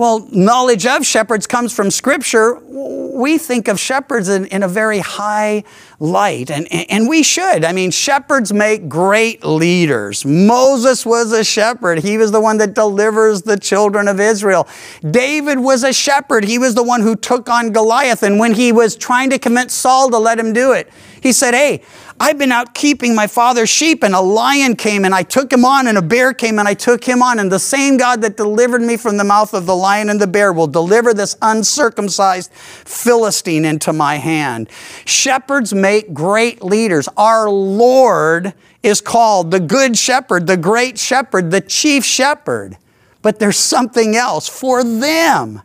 well, 0.01 0.27
knowledge 0.33 0.87
of 0.87 1.05
shepherds 1.05 1.47
comes 1.47 1.75
from 1.75 1.91
Scripture. 1.91 2.55
We 2.55 3.37
think 3.37 3.69
of 3.69 3.79
shepherds 3.79 4.31
in, 4.31 4.47
in 4.47 4.63
a 4.63 4.69
very 4.69 5.01
high 5.01 5.63
light, 5.99 6.51
and, 6.51 6.67
and 6.73 7.07
we 7.07 7.23
should. 7.23 7.67
I 7.67 7.73
mean, 7.73 7.91
shepherds 7.91 8.51
make 8.51 8.89
great 8.89 9.45
leaders. 9.45 10.25
Moses 10.25 11.05
was 11.05 11.33
a 11.33 11.45
shepherd, 11.45 11.99
he 11.99 12.17
was 12.17 12.33
the 12.33 12.41
one 12.41 12.57
that 12.57 12.73
delivers 12.73 13.43
the 13.43 13.59
children 13.59 14.09
of 14.09 14.19
Israel. 14.19 14.67
David 15.03 15.59
was 15.59 15.85
a 15.85 15.93
shepherd, 15.93 16.45
he 16.45 16.59
was 16.59 16.75
the 16.75 16.83
one 16.83 17.03
who 17.03 17.15
took 17.15 17.51
on 17.51 17.71
Goliath, 17.71 18.23
and 18.23 18.39
when 18.39 18.55
he 18.55 18.73
was 18.73 18.97
trying 18.97 19.29
to 19.29 19.39
convince 19.39 19.75
Saul 19.75 20.09
to 20.09 20.19
let 20.19 20.39
him 20.39 20.55
do 20.55 20.73
it, 20.73 20.89
he 21.21 21.33
said, 21.33 21.53
Hey, 21.53 21.83
I've 22.23 22.37
been 22.37 22.53
out 22.53 22.75
keeping 22.75 23.15
my 23.15 23.27
father's 23.27 23.71
sheep, 23.71 24.05
and 24.05 24.15
a 24.15 24.21
lion 24.21 24.77
came 24.77 25.07
and 25.07 25.15
I 25.15 25.23
took 25.23 25.51
him 25.51 25.65
on, 25.65 25.87
and 25.87 25.97
a 25.97 26.03
bear 26.03 26.35
came 26.35 26.59
and 26.59 26.69
I 26.69 26.75
took 26.75 27.03
him 27.03 27.23
on. 27.23 27.39
And 27.39 27.51
the 27.51 27.59
same 27.59 27.97
God 27.97 28.21
that 28.21 28.37
delivered 28.37 28.83
me 28.83 28.99
from 28.99 29.17
the 29.17 29.25
mouth 29.25 29.55
of 29.55 29.65
the 29.65 29.75
lion 29.75 30.11
and 30.11 30.21
the 30.21 30.27
bear 30.27 30.53
will 30.53 30.67
deliver 30.67 31.15
this 31.15 31.35
uncircumcised 31.41 32.53
Philistine 32.53 33.65
into 33.65 33.95
my 33.95 34.17
hand. 34.17 34.69
Shepherds 35.07 35.73
make 35.73 36.13
great 36.13 36.63
leaders. 36.63 37.09
Our 37.17 37.49
Lord 37.49 38.53
is 38.83 39.01
called 39.01 39.51
the 39.51 39.61
Good 39.61 39.97
Shepherd, 39.97 40.47
the 40.47 40.59
Great 40.59 40.99
Shepherd, 40.99 41.51
the 41.51 41.63
Chief 41.63 42.05
Shepherd. 42.05 42.77
But 43.23 43.39
there's 43.39 43.57
something 43.57 44.15
else 44.15 44.47
for 44.47 44.85
them. 44.85 45.63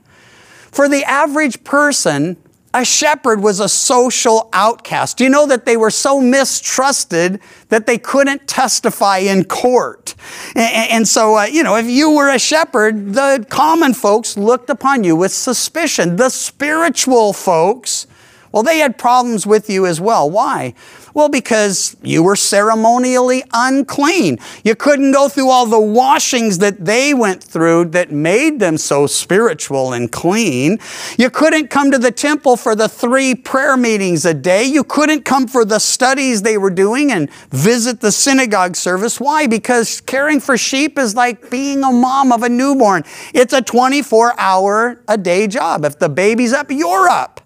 For 0.71 0.87
the 0.87 1.03
average 1.03 1.65
person, 1.65 2.37
a 2.75 2.83
shepherd 2.83 3.41
was 3.41 3.61
a 3.61 3.69
social 3.69 4.49
outcast. 4.51 5.21
You 5.21 5.29
know 5.29 5.47
that 5.47 5.65
they 5.65 5.77
were 5.77 5.89
so 5.89 6.19
mistrusted 6.19 7.39
that 7.69 7.87
they 7.87 7.97
couldn't 7.97 8.49
testify 8.49 9.19
in 9.19 9.45
court? 9.45 10.13
And, 10.55 10.91
and 10.91 11.07
so, 11.07 11.37
uh, 11.37 11.45
you 11.45 11.63
know, 11.63 11.77
if 11.77 11.85
you 11.85 12.11
were 12.11 12.29
a 12.29 12.37
shepherd, 12.37 13.13
the 13.13 13.45
common 13.49 13.93
folks 13.93 14.35
looked 14.35 14.69
upon 14.69 15.05
you 15.05 15.15
with 15.15 15.31
suspicion. 15.31 16.17
The 16.17 16.29
spiritual 16.29 17.31
folks, 17.31 18.07
well, 18.55 18.63
they 18.63 18.77
had 18.77 18.97
problems 18.97 19.45
with 19.45 19.69
you 19.69 19.85
as 19.85 19.99
well. 19.99 20.31
Why? 20.31 20.75
Well, 21.13 21.27
because 21.27 21.97
you 22.01 22.23
were 22.23 22.37
ceremonially 22.37 23.43
unclean. 23.51 24.39
You 24.63 24.75
couldn't 24.75 25.11
go 25.11 25.27
through 25.27 25.49
all 25.49 25.65
the 25.65 25.77
washings 25.77 26.59
that 26.59 26.85
they 26.85 27.13
went 27.13 27.43
through 27.43 27.87
that 27.87 28.11
made 28.11 28.61
them 28.61 28.77
so 28.77 29.07
spiritual 29.07 29.91
and 29.91 30.09
clean. 30.09 30.79
You 31.17 31.29
couldn't 31.29 31.69
come 31.69 31.91
to 31.91 31.97
the 31.97 32.11
temple 32.11 32.55
for 32.55 32.75
the 32.75 32.87
three 32.87 33.35
prayer 33.35 33.75
meetings 33.75 34.23
a 34.23 34.33
day. 34.33 34.63
You 34.63 34.85
couldn't 34.85 35.25
come 35.25 35.47
for 35.47 35.65
the 35.65 35.79
studies 35.79 36.41
they 36.41 36.57
were 36.57 36.69
doing 36.69 37.11
and 37.11 37.29
visit 37.49 37.99
the 37.99 38.11
synagogue 38.13 38.77
service. 38.77 39.19
Why? 39.19 39.47
Because 39.47 39.99
caring 39.99 40.39
for 40.39 40.57
sheep 40.57 40.97
is 40.97 41.13
like 41.13 41.49
being 41.49 41.83
a 41.83 41.91
mom 41.91 42.31
of 42.31 42.41
a 42.41 42.47
newborn. 42.47 43.03
It's 43.33 43.51
a 43.51 43.61
24 43.61 44.39
hour 44.39 45.01
a 45.09 45.17
day 45.17 45.47
job. 45.47 45.83
If 45.83 45.99
the 45.99 46.07
baby's 46.07 46.53
up, 46.53 46.71
you're 46.71 47.09
up. 47.09 47.41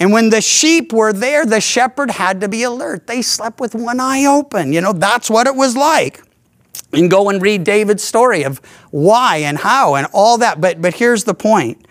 And 0.00 0.12
when 0.12 0.30
the 0.30 0.40
sheep 0.40 0.92
were 0.92 1.12
there, 1.12 1.44
the 1.44 1.60
shepherd 1.60 2.10
had 2.10 2.40
to 2.40 2.48
be 2.48 2.62
alert. 2.62 3.06
They 3.06 3.22
slept 3.22 3.60
with 3.60 3.74
one 3.74 3.98
eye 3.98 4.26
open. 4.26 4.72
You 4.72 4.80
know, 4.80 4.92
that's 4.92 5.28
what 5.28 5.46
it 5.46 5.56
was 5.56 5.76
like. 5.76 6.22
And 6.92 7.10
go 7.10 7.28
and 7.28 7.42
read 7.42 7.64
David's 7.64 8.04
story 8.04 8.44
of 8.44 8.58
why 8.90 9.38
and 9.38 9.58
how 9.58 9.96
and 9.96 10.06
all 10.12 10.38
that. 10.38 10.60
But, 10.60 10.80
but 10.80 10.94
here's 10.94 11.24
the 11.24 11.34
point 11.34 11.86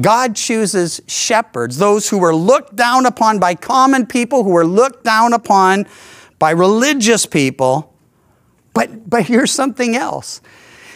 God 0.00 0.36
chooses 0.36 1.00
shepherds, 1.06 1.78
those 1.78 2.10
who 2.10 2.18
were 2.18 2.34
looked 2.34 2.76
down 2.76 3.06
upon 3.06 3.38
by 3.38 3.54
common 3.54 4.06
people, 4.06 4.44
who 4.44 4.50
were 4.50 4.66
looked 4.66 5.04
down 5.04 5.32
upon 5.32 5.86
by 6.38 6.50
religious 6.50 7.24
people. 7.24 7.94
But, 8.74 9.08
but 9.08 9.24
here's 9.24 9.52
something 9.52 9.96
else 9.96 10.42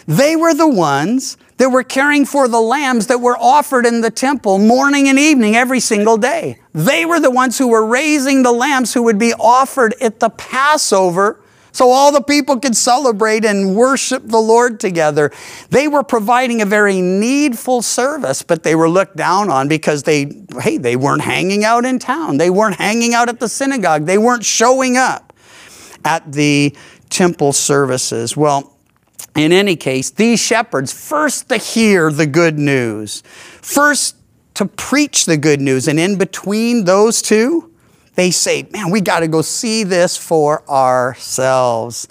they 0.07 0.37
were 0.37 0.53
the 0.53 0.69
ones 0.69 1.39
that 1.61 1.69
were 1.69 1.83
caring 1.83 2.25
for 2.25 2.49
the 2.49 2.59
lambs 2.59 3.09
that 3.09 3.21
were 3.21 3.37
offered 3.37 3.85
in 3.85 4.01
the 4.01 4.11
temple 4.11 4.59
morning 4.59 5.11
and 5.11 5.19
evening 5.19 5.55
every 5.55 5.79
single 5.79 6.17
day. 6.17 6.59
They 6.73 7.05
were 7.05 7.21
the 7.21 7.31
ones 7.31 7.59
who 7.59 7.69
were 7.69 7.85
raising 7.85 8.43
the 8.43 8.51
lambs 8.51 8.95
who 8.95 9.03
would 9.03 9.19
be 9.19 9.35
offered 9.35 9.95
at 10.01 10.21
the 10.21 10.31
Passover 10.31 11.39
so 11.73 11.91
all 11.91 12.13
the 12.13 12.23
people 12.23 12.59
could 12.59 12.75
celebrate 12.75 13.45
and 13.45 13.77
worship 13.77 14.23
the 14.27 14.39
Lord 14.39 14.81
together. 14.81 15.33
They 15.69 15.87
were 15.87 16.03
providing 16.03 16.63
a 16.63 16.65
very 16.65 17.03
needful 17.03 17.83
service, 17.83 18.43
but 18.43 18.63
they 18.63 18.75
were 18.75 18.89
looked 18.89 19.17
down 19.17 19.51
on 19.51 19.69
because 19.69 20.05
they, 20.05 20.33
hey, 20.63 20.79
they 20.79 20.97
weren't 20.97 21.21
hanging 21.21 21.63
out 21.63 21.85
in 21.85 21.99
town. 21.99 22.39
They 22.39 22.49
weren't 22.49 22.77
hanging 22.77 23.13
out 23.13 23.29
at 23.29 23.39
the 23.39 23.51
synagogue. 23.51 24.07
They 24.07 24.17
weren't 24.17 24.47
showing 24.47 24.97
up 24.97 25.35
at 26.07 26.33
the 26.33 26.75
temple 27.11 27.53
services. 27.53 28.35
Well, 28.35 28.80
in 29.37 29.53
any 29.53 29.77
case, 29.77 30.11
these 30.11 30.41
shepherds, 30.41 30.93
first 30.93 31.49
to 31.49 31.57
hear 31.57 32.11
the 32.11 32.27
good 32.27 32.59
news, 32.59 33.23
first 33.63 34.17
to 34.55 34.67
preach 34.67 35.27
the 35.27 35.37
good 35.37 35.61
news, 35.61 35.89
and 35.89 35.99
in 35.99 36.19
between 36.19 36.85
those 36.85 37.23
two, 37.23 37.73
they 38.15 38.31
say, 38.31 38.67
Man, 38.71 38.91
we 38.91 39.01
got 39.01 39.21
to 39.21 39.29
go 39.29 39.43
see 39.43 39.85
this 39.85 40.17
for 40.17 40.69
ourselves. 40.69 42.09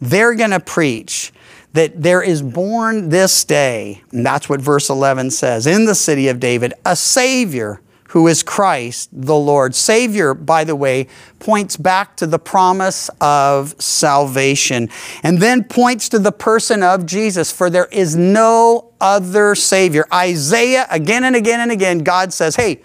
They're 0.00 0.34
going 0.34 0.50
to 0.50 0.60
preach 0.60 1.32
that 1.72 2.02
there 2.02 2.22
is 2.22 2.42
born 2.42 3.08
this 3.08 3.44
day, 3.44 4.02
and 4.12 4.24
that's 4.24 4.48
what 4.48 4.60
verse 4.60 4.90
11 4.90 5.30
says, 5.30 5.66
in 5.66 5.84
the 5.84 5.94
city 5.94 6.28
of 6.28 6.40
David, 6.40 6.74
a 6.84 6.96
Savior 6.96 7.80
who 8.08 8.26
is 8.26 8.42
Christ 8.42 9.10
the 9.12 9.34
Lord. 9.34 9.74
Savior, 9.74 10.34
by 10.34 10.64
the 10.64 10.76
way, 10.76 11.06
points 11.38 11.76
back 11.76 12.16
to 12.16 12.26
the 12.26 12.38
promise 12.38 13.10
of 13.20 13.80
salvation 13.80 14.88
and 15.22 15.38
then 15.38 15.64
points 15.64 16.08
to 16.10 16.18
the 16.18 16.32
person 16.32 16.82
of 16.82 17.06
Jesus, 17.06 17.52
for 17.52 17.70
there 17.70 17.88
is 17.92 18.16
no 18.16 18.92
other 19.00 19.54
Savior. 19.54 20.06
Isaiah, 20.12 20.86
again 20.90 21.24
and 21.24 21.36
again 21.36 21.60
and 21.60 21.70
again, 21.70 21.98
God 21.98 22.32
says, 22.32 22.56
Hey, 22.56 22.82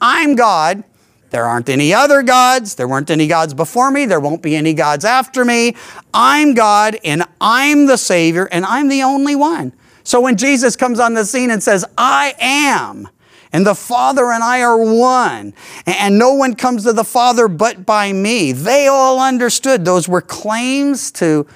I'm 0.00 0.34
God. 0.36 0.84
There 1.30 1.44
aren't 1.44 1.68
any 1.68 1.92
other 1.92 2.22
gods. 2.22 2.76
There 2.76 2.88
weren't 2.88 3.10
any 3.10 3.26
gods 3.26 3.52
before 3.52 3.90
me. 3.90 4.06
There 4.06 4.20
won't 4.20 4.42
be 4.42 4.56
any 4.56 4.72
gods 4.72 5.04
after 5.04 5.44
me. 5.44 5.76
I'm 6.14 6.54
God 6.54 6.98
and 7.04 7.24
I'm 7.40 7.86
the 7.86 7.98
Savior 7.98 8.48
and 8.50 8.64
I'm 8.64 8.88
the 8.88 9.02
only 9.02 9.34
one. 9.34 9.72
So 10.04 10.20
when 10.20 10.36
Jesus 10.36 10.76
comes 10.76 11.00
on 11.00 11.14
the 11.14 11.24
scene 11.24 11.50
and 11.50 11.62
says, 11.62 11.84
I 11.98 12.34
am, 12.38 13.08
and 13.56 13.66
the 13.66 13.74
Father 13.74 14.32
and 14.32 14.44
I 14.44 14.60
are 14.60 14.76
one. 14.76 15.54
And 15.86 16.18
no 16.18 16.34
one 16.34 16.56
comes 16.56 16.84
to 16.84 16.92
the 16.92 17.04
Father 17.04 17.48
but 17.48 17.86
by 17.86 18.12
me. 18.12 18.52
They 18.52 18.86
all 18.86 19.18
understood 19.18 19.82
those 19.82 20.06
were 20.06 20.20
claims 20.20 21.10
to 21.12 21.46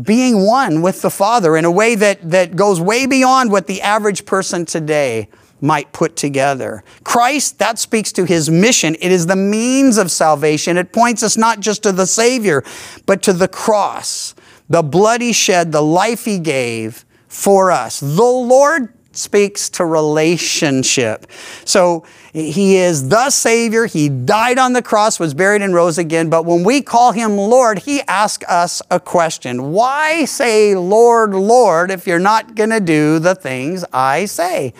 being 0.00 0.44
one 0.46 0.82
with 0.82 1.02
the 1.02 1.10
Father 1.10 1.56
in 1.56 1.64
a 1.64 1.70
way 1.72 1.96
that, 1.96 2.30
that 2.30 2.54
goes 2.54 2.80
way 2.80 3.06
beyond 3.06 3.50
what 3.50 3.66
the 3.66 3.82
average 3.82 4.24
person 4.24 4.66
today 4.66 5.28
might 5.60 5.92
put 5.92 6.14
together. 6.14 6.84
Christ, 7.02 7.58
that 7.58 7.80
speaks 7.80 8.12
to 8.12 8.24
his 8.24 8.48
mission. 8.48 8.94
It 9.00 9.10
is 9.10 9.26
the 9.26 9.34
means 9.34 9.98
of 9.98 10.12
salvation. 10.12 10.76
It 10.76 10.92
points 10.92 11.24
us 11.24 11.36
not 11.36 11.58
just 11.58 11.82
to 11.82 11.90
the 11.90 12.06
Savior, 12.06 12.62
but 13.04 13.20
to 13.22 13.32
the 13.32 13.48
cross, 13.48 14.36
the 14.68 14.84
blood 14.84 15.22
he 15.22 15.32
shed, 15.32 15.72
the 15.72 15.82
life 15.82 16.24
he 16.24 16.38
gave 16.38 17.04
for 17.26 17.72
us. 17.72 17.98
The 17.98 18.22
Lord 18.22 18.94
speaks 19.18 19.68
to 19.70 19.84
relationship. 19.84 21.26
So 21.64 22.04
he 22.32 22.76
is 22.76 23.08
the 23.08 23.30
Savior. 23.30 23.86
He 23.86 24.08
died 24.08 24.58
on 24.58 24.72
the 24.72 24.82
cross, 24.82 25.18
was 25.18 25.34
buried, 25.34 25.62
and 25.62 25.74
rose 25.74 25.98
again. 25.98 26.30
But 26.30 26.44
when 26.44 26.62
we 26.62 26.82
call 26.82 27.12
him 27.12 27.36
Lord, 27.36 27.80
he 27.80 28.02
asks 28.02 28.46
us 28.48 28.80
a 28.90 29.00
question 29.00 29.72
Why 29.72 30.24
say 30.24 30.74
Lord, 30.74 31.34
Lord, 31.34 31.90
if 31.90 32.06
you're 32.06 32.18
not 32.18 32.54
going 32.54 32.70
to 32.70 32.80
do 32.80 33.18
the 33.18 33.34
things 33.34 33.84
I 33.92 34.26
say? 34.26 34.72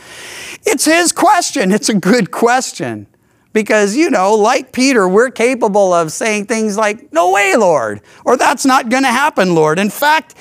It's 0.64 0.84
his 0.84 1.12
question. 1.12 1.72
It's 1.72 1.88
a 1.88 1.94
good 1.94 2.30
question. 2.30 3.06
Because, 3.52 3.96
you 3.96 4.10
know, 4.10 4.34
like 4.34 4.72
Peter, 4.72 5.08
we're 5.08 5.30
capable 5.30 5.92
of 5.92 6.12
saying 6.12 6.46
things 6.46 6.76
like, 6.76 7.12
No 7.12 7.32
way, 7.32 7.54
Lord, 7.56 8.00
or 8.24 8.36
that's 8.36 8.66
not 8.66 8.88
going 8.88 9.04
to 9.04 9.08
happen, 9.08 9.54
Lord. 9.54 9.78
In 9.78 9.90
fact, 9.90 10.34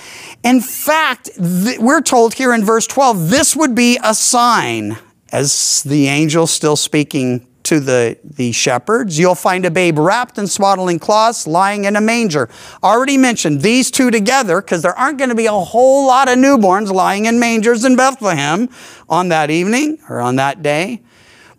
in 0.43 0.61
fact, 0.61 1.29
th- 1.35 1.79
we're 1.79 2.01
told 2.01 2.33
here 2.33 2.53
in 2.53 2.63
verse 2.63 2.85
12, 2.87 3.29
this 3.29 3.55
would 3.55 3.73
be 3.75 3.99
a 4.03 4.13
sign 4.13 4.97
as 5.31 5.83
the 5.83 6.07
angel 6.07 6.47
still 6.47 6.75
speaking 6.75 7.47
to 7.67 7.81
the, 7.81 8.17
the 8.23 8.53
shepherds. 8.53 9.19
You'll 9.19 9.35
find 9.35 9.65
a 9.65 9.71
babe 9.71 9.99
wrapped 9.99 10.37
in 10.37 10.47
swaddling 10.47 10.99
cloths, 10.99 11.45
lying 11.45 11.83
in 11.83 11.97
a 11.97 12.01
manger. 12.01 12.49
Already 12.81 13.17
mentioned 13.17 13.61
these 13.61 13.91
two 13.91 14.09
together 14.09 14.61
because 14.61 14.81
there 14.83 14.97
aren't 14.97 15.17
going 15.17 15.31
to 15.31 15.35
be 15.35 15.47
a 15.47 15.51
whole 15.51 16.07
lot 16.07 16.29
of 16.29 16.37
newborns 16.37 16.93
lying 16.93 17.25
in 17.25 17.41
mangers 17.41 17.83
in 17.83 17.97
Bethlehem 17.97 18.69
on 19.09 19.27
that 19.29 19.51
evening 19.51 19.99
or 20.07 20.21
on 20.21 20.37
that 20.37 20.63
day. 20.63 21.01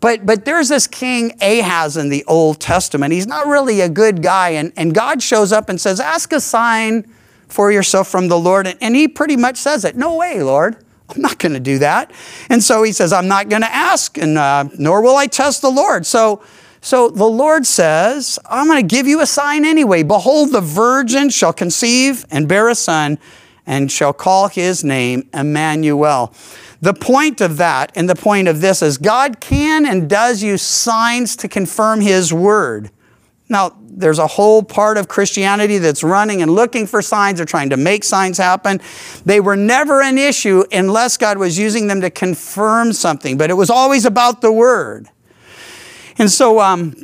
But, 0.01 0.25
but 0.25 0.45
there's 0.45 0.69
this 0.69 0.87
king 0.87 1.37
Ahaz 1.41 1.97
in 1.97 2.09
the 2.09 2.25
Old 2.27 2.61
Testament. 2.61 3.13
He's 3.13 3.27
not 3.27 3.47
really 3.47 3.81
a 3.81 3.89
good 3.89 4.23
guy. 4.23 4.51
And, 4.51 4.73
and 4.77 4.95
God 4.95 5.23
shows 5.23 5.53
up 5.53 5.69
and 5.69 5.81
says, 5.81 5.99
Ask 5.99 6.33
a 6.33 6.41
sign 6.41 7.13
for 7.49 7.73
yourself 7.73 8.09
from 8.09 8.29
the 8.29 8.39
Lord. 8.39 8.77
And 8.81 8.95
he 8.95 9.09
pretty 9.09 9.37
much 9.37 9.57
says 9.57 9.85
it 9.85 9.97
No 9.97 10.17
way, 10.17 10.43
Lord. 10.43 10.77
I'm 11.09 11.23
not 11.23 11.39
going 11.39 11.55
to 11.55 11.61
do 11.61 11.79
that. 11.79 12.13
And 12.51 12.63
so 12.63 12.83
he 12.83 12.93
says, 12.93 13.13
I'm 13.13 13.29
not 13.29 13.49
going 13.49 13.63
to 13.63 13.75
ask, 13.75 14.19
and 14.19 14.37
uh, 14.37 14.65
nor 14.79 15.01
will 15.01 15.17
I 15.17 15.27
test 15.27 15.63
the 15.63 15.71
Lord. 15.71 16.05
So, 16.05 16.43
so 16.83 17.09
the 17.09 17.25
Lord 17.25 17.67
says, 17.67 18.39
I'm 18.45 18.67
going 18.67 18.87
to 18.87 18.95
give 18.95 19.07
you 19.07 19.23
a 19.23 19.27
sign 19.27 19.65
anyway. 19.65 20.03
Behold, 20.03 20.53
the 20.53 20.61
virgin 20.61 21.31
shall 21.31 21.55
conceive 21.55 22.27
and 22.31 22.47
bear 22.47 22.69
a 22.69 22.75
son, 22.75 23.19
and 23.67 23.91
shall 23.91 24.13
call 24.13 24.49
his 24.49 24.85
name 24.85 25.29
Emmanuel. 25.33 26.35
The 26.81 26.95
point 26.95 27.41
of 27.41 27.57
that 27.57 27.93
and 27.97 28.09
the 28.09 28.15
point 28.15 28.47
of 28.47 28.61
this 28.61 28.83
is 28.83 28.99
God 28.99 29.41
can 29.41 29.85
and 29.85 30.09
does 30.09 30.43
use 30.43 30.63
signs 30.63 31.35
to 31.37 31.49
confirm 31.49 32.01
his 32.01 32.33
word. 32.33 32.91
Now, 33.49 33.77
there's 33.81 34.19
a 34.19 34.27
whole 34.27 34.63
part 34.63 34.97
of 34.97 35.09
Christianity 35.09 35.79
that's 35.79 36.05
running 36.05 36.43
and 36.43 36.51
looking 36.51 36.87
for 36.87 37.03
signs. 37.03 37.39
They're 37.39 37.47
trying 37.47 37.71
to 37.71 37.77
make 37.77 38.05
signs 38.05 38.39
happen. 38.39 38.81
They 39.25 39.41
were 39.41 39.57
never 39.57 40.03
an 40.03 40.19
issue 40.19 40.65
unless 40.71 41.17
God 41.17 41.39
was 41.39 41.59
using 41.59 41.89
them 41.89 42.01
to 42.03 42.11
confirm 42.11 42.93
something, 42.93 43.37
but 43.39 43.51
it 43.51 43.55
was 43.55 43.71
always 43.71 44.05
about 44.05 44.41
the 44.41 44.53
Word. 44.53 45.09
And 46.19 46.31
so, 46.31 46.61
um, 46.61 46.95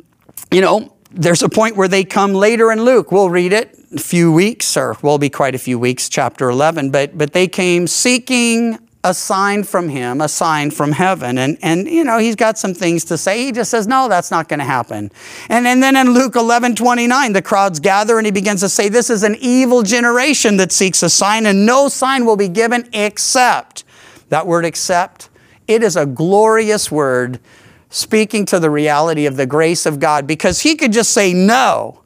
you 0.53 0.61
know, 0.61 0.95
there's 1.11 1.43
a 1.43 1.49
point 1.49 1.77
where 1.77 1.89
they 1.89 2.05
come 2.05 2.35
later 2.35 2.71
in 2.71 2.85
Luke. 2.85 3.11
We'll 3.11 3.31
read 3.31 3.53
it 3.53 3.77
a 3.93 4.01
few 4.01 4.31
weeks, 4.31 4.77
or 4.77 4.97
will 5.03 5.19
be 5.19 5.31
quite 5.31 5.55
a 5.55 5.59
few 5.59 5.79
weeks, 5.79 6.09
chapter 6.09 6.51
11. 6.51 6.91
But, 6.91 7.17
but 7.17 7.33
they 7.33 7.49
came 7.49 7.87
seeking 7.87 8.79
a 9.05 9.13
sign 9.13 9.63
from 9.63 9.91
him, 9.91 10.23
a 10.23 10.29
sign 10.29 10.71
from 10.71 10.93
heaven. 10.93 11.37
And, 11.37 11.59
and 11.61 11.87
you 11.87 12.03
know, 12.03 12.17
he's 12.17 12.37
got 12.37 12.57
some 12.57 12.73
things 12.73 13.05
to 13.05 13.19
say. 13.19 13.45
He 13.45 13.53
just 13.53 13.71
says, 13.71 13.87
no, 13.87 14.09
that's 14.09 14.31
not 14.31 14.49
going 14.49 14.61
to 14.61 14.65
happen. 14.65 15.13
And, 15.51 15.67
and 15.67 15.83
then 15.83 15.95
in 15.95 16.15
Luke 16.15 16.35
11, 16.35 16.75
29, 16.75 17.35
the 17.35 17.43
crowds 17.43 17.81
gather 17.81 18.17
and 18.17 18.27
he 18.27 18.33
begins 18.33 18.61
to 18.63 18.69
say, 18.71 18.89
this 18.89 19.11
is 19.11 19.23
an 19.23 19.37
evil 19.39 19.83
generation 19.83 20.57
that 20.57 20.73
seeks 20.73 21.03
a 21.03 21.11
sign 21.11 21.45
and 21.45 21.67
no 21.67 21.89
sign 21.89 22.25
will 22.25 22.39
be 22.39 22.49
given 22.49 22.89
except, 22.95 23.85
that 24.31 24.47
word 24.47 24.65
except, 24.65 25.29
it 25.69 25.83
is 25.83 25.97
a 25.97 26.07
glorious 26.07 26.91
word 26.91 27.41
speaking 27.91 28.47
to 28.47 28.59
the 28.59 28.71
reality 28.71 29.27
of 29.27 29.37
the 29.37 29.47
grace 29.47 29.85
of 29.85 30.01
God 30.01 30.27
because 30.27 30.63
he 30.63 30.77
could 30.77 30.93
just 30.93 31.13
say 31.13 31.35
no, 31.35 32.01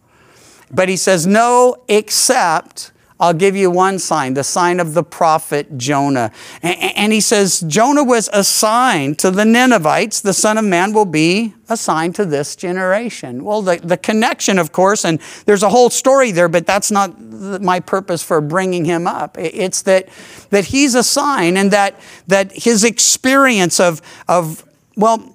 but 0.68 0.88
he 0.88 0.96
says 0.96 1.28
no 1.28 1.76
except 1.88 2.90
I'll 3.20 3.34
give 3.34 3.56
you 3.56 3.70
one 3.70 3.98
sign, 3.98 4.34
the 4.34 4.44
sign 4.44 4.78
of 4.78 4.94
the 4.94 5.02
prophet 5.02 5.76
Jonah. 5.76 6.30
And 6.62 7.12
he 7.12 7.20
says, 7.20 7.60
Jonah 7.66 8.04
was 8.04 8.30
a 8.32 8.44
sign 8.44 9.16
to 9.16 9.32
the 9.32 9.44
Ninevites. 9.44 10.20
The 10.20 10.32
Son 10.32 10.56
of 10.56 10.64
Man 10.64 10.92
will 10.92 11.04
be 11.04 11.54
a 11.68 11.76
sign 11.76 12.12
to 12.12 12.24
this 12.24 12.54
generation. 12.54 13.42
Well, 13.42 13.62
the, 13.62 13.76
the 13.76 13.96
connection, 13.96 14.58
of 14.58 14.70
course, 14.70 15.04
and 15.04 15.20
there's 15.46 15.64
a 15.64 15.68
whole 15.68 15.90
story 15.90 16.30
there, 16.30 16.48
but 16.48 16.64
that's 16.64 16.92
not 16.92 17.20
my 17.20 17.80
purpose 17.80 18.22
for 18.22 18.40
bringing 18.40 18.84
him 18.84 19.08
up. 19.08 19.36
It's 19.36 19.82
that, 19.82 20.08
that 20.50 20.66
he's 20.66 20.94
a 20.94 21.02
sign 21.02 21.56
and 21.56 21.72
that, 21.72 21.98
that 22.28 22.52
his 22.52 22.84
experience 22.84 23.80
of, 23.80 24.00
of, 24.28 24.64
well, 24.96 25.34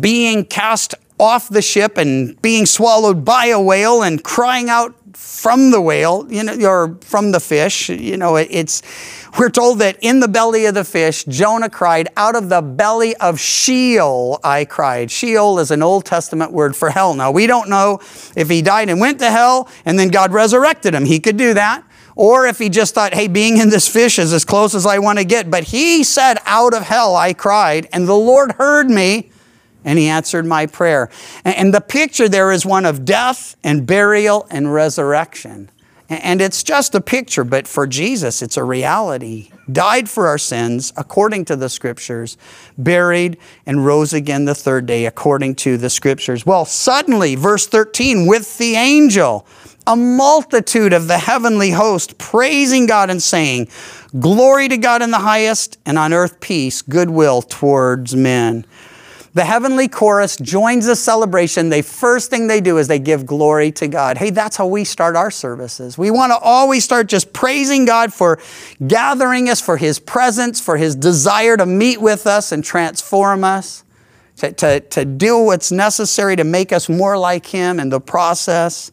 being 0.00 0.44
cast 0.46 0.94
off 1.18 1.50
the 1.50 1.60
ship 1.60 1.98
and 1.98 2.40
being 2.40 2.64
swallowed 2.64 3.26
by 3.26 3.46
a 3.46 3.60
whale 3.60 4.02
and 4.02 4.24
crying 4.24 4.70
out 4.70 4.94
from 5.14 5.70
the 5.70 5.80
whale, 5.80 6.26
you 6.30 6.42
know, 6.42 6.56
or 6.68 6.98
from 7.02 7.32
the 7.32 7.40
fish. 7.40 7.88
You 7.88 8.16
know, 8.16 8.36
it's 8.36 8.82
we're 9.38 9.50
told 9.50 9.78
that 9.78 9.96
in 10.00 10.20
the 10.20 10.28
belly 10.28 10.66
of 10.66 10.74
the 10.74 10.84
fish, 10.84 11.24
Jonah 11.24 11.70
cried, 11.70 12.08
"Out 12.16 12.36
of 12.36 12.48
the 12.48 12.62
belly 12.62 13.14
of 13.16 13.38
Sheol 13.38 14.40
I 14.42 14.64
cried." 14.64 15.10
Sheol 15.10 15.58
is 15.58 15.70
an 15.70 15.82
Old 15.82 16.04
Testament 16.04 16.52
word 16.52 16.76
for 16.76 16.90
hell. 16.90 17.14
Now 17.14 17.30
we 17.30 17.46
don't 17.46 17.68
know 17.68 18.00
if 18.36 18.48
he 18.48 18.62
died 18.62 18.88
and 18.88 19.00
went 19.00 19.18
to 19.20 19.30
hell 19.30 19.68
and 19.84 19.98
then 19.98 20.08
God 20.08 20.32
resurrected 20.32 20.94
him. 20.94 21.04
He 21.04 21.20
could 21.20 21.36
do 21.36 21.54
that. 21.54 21.84
Or 22.16 22.46
if 22.46 22.58
he 22.58 22.68
just 22.68 22.94
thought, 22.94 23.14
hey, 23.14 23.28
being 23.28 23.56
in 23.56 23.70
this 23.70 23.88
fish 23.88 24.18
is 24.18 24.32
as 24.32 24.44
close 24.44 24.74
as 24.74 24.84
I 24.84 24.98
want 24.98 25.18
to 25.18 25.24
get. 25.24 25.50
But 25.50 25.64
he 25.64 26.04
said, 26.04 26.38
Out 26.44 26.74
of 26.74 26.82
hell 26.82 27.16
I 27.16 27.32
cried, 27.32 27.88
and 27.94 28.06
the 28.06 28.14
Lord 28.14 28.52
heard 28.52 28.90
me 28.90 29.29
and 29.84 29.98
he 29.98 30.08
answered 30.08 30.46
my 30.46 30.66
prayer. 30.66 31.10
And 31.44 31.74
the 31.74 31.80
picture 31.80 32.28
there 32.28 32.52
is 32.52 32.66
one 32.66 32.84
of 32.84 33.04
death 33.04 33.56
and 33.62 33.86
burial 33.86 34.46
and 34.50 34.72
resurrection. 34.72 35.70
And 36.10 36.40
it's 36.40 36.64
just 36.64 36.96
a 36.96 37.00
picture, 37.00 37.44
but 37.44 37.68
for 37.68 37.86
Jesus, 37.86 38.42
it's 38.42 38.56
a 38.56 38.64
reality. 38.64 39.50
Died 39.70 40.10
for 40.10 40.26
our 40.26 40.38
sins 40.38 40.92
according 40.96 41.44
to 41.44 41.56
the 41.56 41.68
scriptures, 41.68 42.36
buried 42.76 43.38
and 43.64 43.86
rose 43.86 44.12
again 44.12 44.44
the 44.44 44.54
third 44.56 44.86
day 44.86 45.06
according 45.06 45.54
to 45.56 45.76
the 45.76 45.88
scriptures. 45.88 46.44
Well, 46.44 46.64
suddenly, 46.64 47.36
verse 47.36 47.68
13, 47.68 48.26
with 48.26 48.58
the 48.58 48.74
angel, 48.74 49.46
a 49.86 49.94
multitude 49.94 50.92
of 50.92 51.06
the 51.06 51.18
heavenly 51.18 51.70
host 51.70 52.18
praising 52.18 52.86
God 52.86 53.08
and 53.08 53.22
saying, 53.22 53.68
Glory 54.18 54.68
to 54.68 54.76
God 54.76 55.02
in 55.02 55.12
the 55.12 55.18
highest, 55.18 55.78
and 55.86 55.96
on 55.96 56.12
earth 56.12 56.40
peace, 56.40 56.82
goodwill 56.82 57.42
towards 57.42 58.16
men. 58.16 58.64
The 59.32 59.44
heavenly 59.44 59.86
chorus 59.86 60.36
joins 60.36 60.86
the 60.86 60.96
celebration. 60.96 61.68
The 61.68 61.82
first 61.82 62.30
thing 62.30 62.48
they 62.48 62.60
do 62.60 62.78
is 62.78 62.88
they 62.88 62.98
give 62.98 63.26
glory 63.26 63.70
to 63.72 63.86
God. 63.86 64.18
Hey, 64.18 64.30
that's 64.30 64.56
how 64.56 64.66
we 64.66 64.82
start 64.82 65.14
our 65.14 65.30
services. 65.30 65.96
We 65.96 66.10
want 66.10 66.32
to 66.32 66.38
always 66.38 66.82
start 66.82 67.06
just 67.06 67.32
praising 67.32 67.84
God 67.84 68.12
for 68.12 68.40
gathering 68.84 69.48
us, 69.48 69.60
for 69.60 69.76
His 69.76 70.00
presence, 70.00 70.60
for 70.60 70.76
His 70.76 70.96
desire 70.96 71.56
to 71.56 71.64
meet 71.64 72.00
with 72.00 72.26
us 72.26 72.50
and 72.50 72.64
transform 72.64 73.44
us, 73.44 73.84
to, 74.38 74.50
to, 74.52 74.80
to 74.80 75.04
do 75.04 75.38
what's 75.38 75.70
necessary 75.70 76.34
to 76.34 76.44
make 76.44 76.72
us 76.72 76.88
more 76.88 77.16
like 77.16 77.46
Him 77.46 77.78
in 77.78 77.88
the 77.90 78.00
process. 78.00 78.90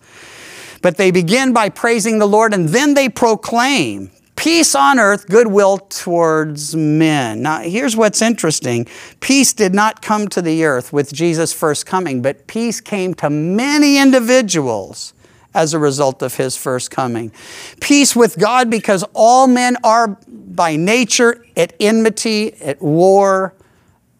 But 0.83 0.97
they 0.97 1.09
begin 1.09 1.51
by 1.51 1.69
praising 1.69 2.19
the 2.19 2.27
Lord 2.27 2.53
and 2.53 2.69
then 2.69 2.93
they 2.93 3.09
proclaim 3.09 4.11
Peace 4.47 4.75
on 4.75 4.97
earth, 4.97 5.27
goodwill 5.27 5.77
towards 5.77 6.73
men. 6.73 7.41
Now, 7.41 7.59
here's 7.59 7.97
what's 7.97 8.21
interesting 8.21 8.87
peace 9.19 9.51
did 9.51 9.73
not 9.73 10.01
come 10.01 10.29
to 10.29 10.41
the 10.41 10.63
earth 10.63 10.93
with 10.93 11.11
Jesus' 11.11 11.51
first 11.51 11.85
coming, 11.85 12.21
but 12.21 12.47
peace 12.47 12.79
came 12.79 13.13
to 13.15 13.29
many 13.29 13.97
individuals 13.97 15.13
as 15.53 15.73
a 15.73 15.79
result 15.79 16.21
of 16.21 16.35
his 16.35 16.55
first 16.55 16.91
coming. 16.91 17.33
Peace 17.81 18.15
with 18.15 18.39
God 18.39 18.69
because 18.69 19.03
all 19.13 19.47
men 19.47 19.75
are 19.83 20.17
by 20.29 20.77
nature 20.77 21.45
at 21.57 21.73
enmity, 21.81 22.53
at 22.61 22.81
war 22.81 23.53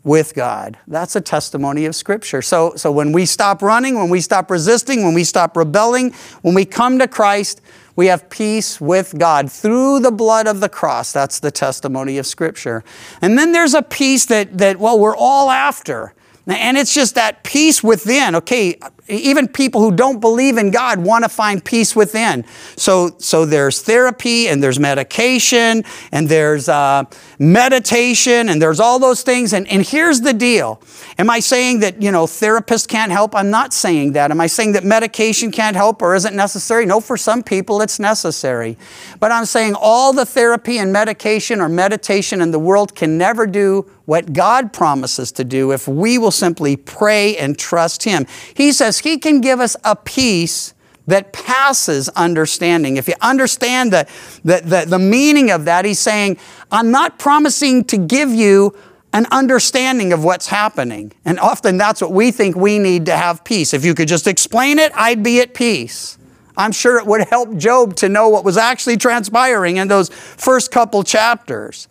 with 0.03 0.33
God. 0.33 0.77
That's 0.87 1.15
a 1.15 1.21
testimony 1.21 1.85
of 1.85 1.95
Scripture. 1.95 2.41
So, 2.41 2.73
so 2.75 2.91
when 2.91 3.13
we 3.13 3.25
stop 3.25 3.61
running, 3.61 3.97
when 3.97 4.09
we 4.09 4.19
stop 4.19 4.51
resisting, 4.51 5.03
when 5.03 5.13
we 5.13 5.23
stop 5.23 5.55
rebelling, 5.55 6.11
when 6.41 6.53
we 6.53 6.65
come 6.65 6.99
to 6.99 7.07
Christ, 7.07 7.61
we 7.97 8.05
have 8.05 8.29
peace 8.29 8.79
with 8.79 9.17
God 9.17 9.51
through 9.51 9.99
the 9.99 10.11
blood 10.11 10.47
of 10.47 10.61
the 10.61 10.69
cross. 10.69 11.11
That's 11.11 11.39
the 11.39 11.51
testimony 11.51 12.17
of 12.17 12.27
Scripture. 12.27 12.83
And 13.21 13.37
then 13.37 13.51
there's 13.51 13.73
a 13.73 13.81
peace 13.81 14.27
that, 14.27 14.59
that 14.59 14.77
well, 14.79 14.97
we're 14.97 15.17
all 15.17 15.49
after. 15.49 16.13
And 16.45 16.77
it's 16.77 16.93
just 16.93 17.15
that 17.15 17.43
peace 17.43 17.83
within. 17.83 18.35
Okay, 18.35 18.79
Even 19.09 19.47
people 19.47 19.81
who 19.81 19.91
don't 19.91 20.19
believe 20.19 20.57
in 20.57 20.71
God 20.71 20.99
want 20.99 21.23
to 21.23 21.29
find 21.29 21.63
peace 21.63 21.95
within. 21.95 22.45
So, 22.75 23.15
so 23.19 23.45
there's 23.45 23.81
therapy 23.81 24.47
and 24.47 24.61
there's 24.61 24.79
medication 24.79 25.83
and 26.11 26.27
there's 26.27 26.67
uh, 26.67 27.05
meditation 27.39 28.49
and 28.49 28.61
there's 28.61 28.79
all 28.79 28.99
those 28.99 29.23
things. 29.23 29.53
And, 29.53 29.67
and 29.69 29.85
here's 29.85 30.21
the 30.21 30.33
deal. 30.33 30.81
Am 31.17 31.29
I 31.29 31.39
saying 31.39 31.79
that, 31.79 32.01
you 32.01 32.11
know, 32.11 32.25
therapists 32.25 32.87
can't 32.87 33.11
help? 33.11 33.35
I'm 33.35 33.49
not 33.49 33.73
saying 33.73 34.11
that. 34.13 34.31
Am 34.31 34.41
I 34.41 34.47
saying 34.47 34.73
that 34.73 34.83
medication 34.83 35.51
can't 35.51 35.75
help 35.75 36.01
or 36.01 36.13
isn't 36.13 36.35
necessary? 36.35 36.85
No, 36.85 36.99
for 36.99 37.15
some 37.15 37.43
people 37.43 37.81
it's 37.81 37.99
necessary. 37.99 38.77
But 39.19 39.31
I'm 39.31 39.45
saying 39.45 39.75
all 39.79 40.13
the 40.13 40.25
therapy 40.25 40.79
and 40.79 40.91
medication 40.91 41.61
or 41.61 41.69
meditation 41.69 42.41
in 42.41 42.51
the 42.51 42.59
world 42.59 42.93
can 42.93 43.17
never 43.17 43.47
do 43.47 43.89
what 44.07 44.31
God 44.31 44.71
promises 44.71 45.33
to 45.33 45.43
do 45.43 45.73
if 45.73 45.85
we 45.85 46.17
will 46.17 46.31
simply 46.31 46.77
pray 46.77 47.35
and 47.35 47.59
trust 47.59 48.05
Him. 48.05 48.25
He 48.53 48.71
says 48.71 48.96
He 48.99 49.17
can 49.17 49.41
give 49.41 49.59
us 49.59 49.75
a 49.83 49.95
peace 49.95 50.73
that 51.07 51.31
passes 51.31 52.09
understanding. 52.09 52.97
If 52.97 53.07
you 53.07 53.13
understand 53.21 53.93
the, 53.93 54.07
the, 54.43 54.61
the, 54.63 54.85
the, 54.87 54.99
meaning 54.99 55.51
of 55.51 55.65
that, 55.65 55.85
he's 55.85 55.99
saying, 55.99 56.37
I'm 56.69 56.91
not 56.91 57.17
promising 57.17 57.85
to 57.85 57.97
give 57.97 58.29
you 58.29 58.77
an 59.13 59.25
understanding 59.31 60.11
of 60.11 60.23
what's 60.23 60.47
happening. 60.47 61.13
And 61.23 61.39
often 61.39 61.77
that's 61.77 62.01
what 62.01 62.11
we 62.11 62.31
think 62.31 62.55
we 62.57 62.77
need 62.77 63.05
to 63.05 63.15
have 63.15 63.43
peace. 63.45 63.73
If 63.73 63.85
you 63.85 63.95
could 63.95 64.09
just 64.09 64.27
explain 64.27 64.79
it, 64.79 64.91
I'd 64.93 65.23
be 65.23 65.39
at 65.39 65.53
peace. 65.53 66.17
I'm 66.57 66.71
sure 66.71 66.97
it 66.97 67.05
would 67.05 67.27
help 67.29 67.55
Job 67.55 67.95
to 67.97 68.09
know 68.09 68.27
what 68.29 68.43
was 68.43 68.57
actually 68.57 68.97
transpiring 68.97 69.77
in 69.77 69.87
those 69.87 70.09
first 70.09 70.71
couple 70.71 71.03
chapters. 71.03 71.87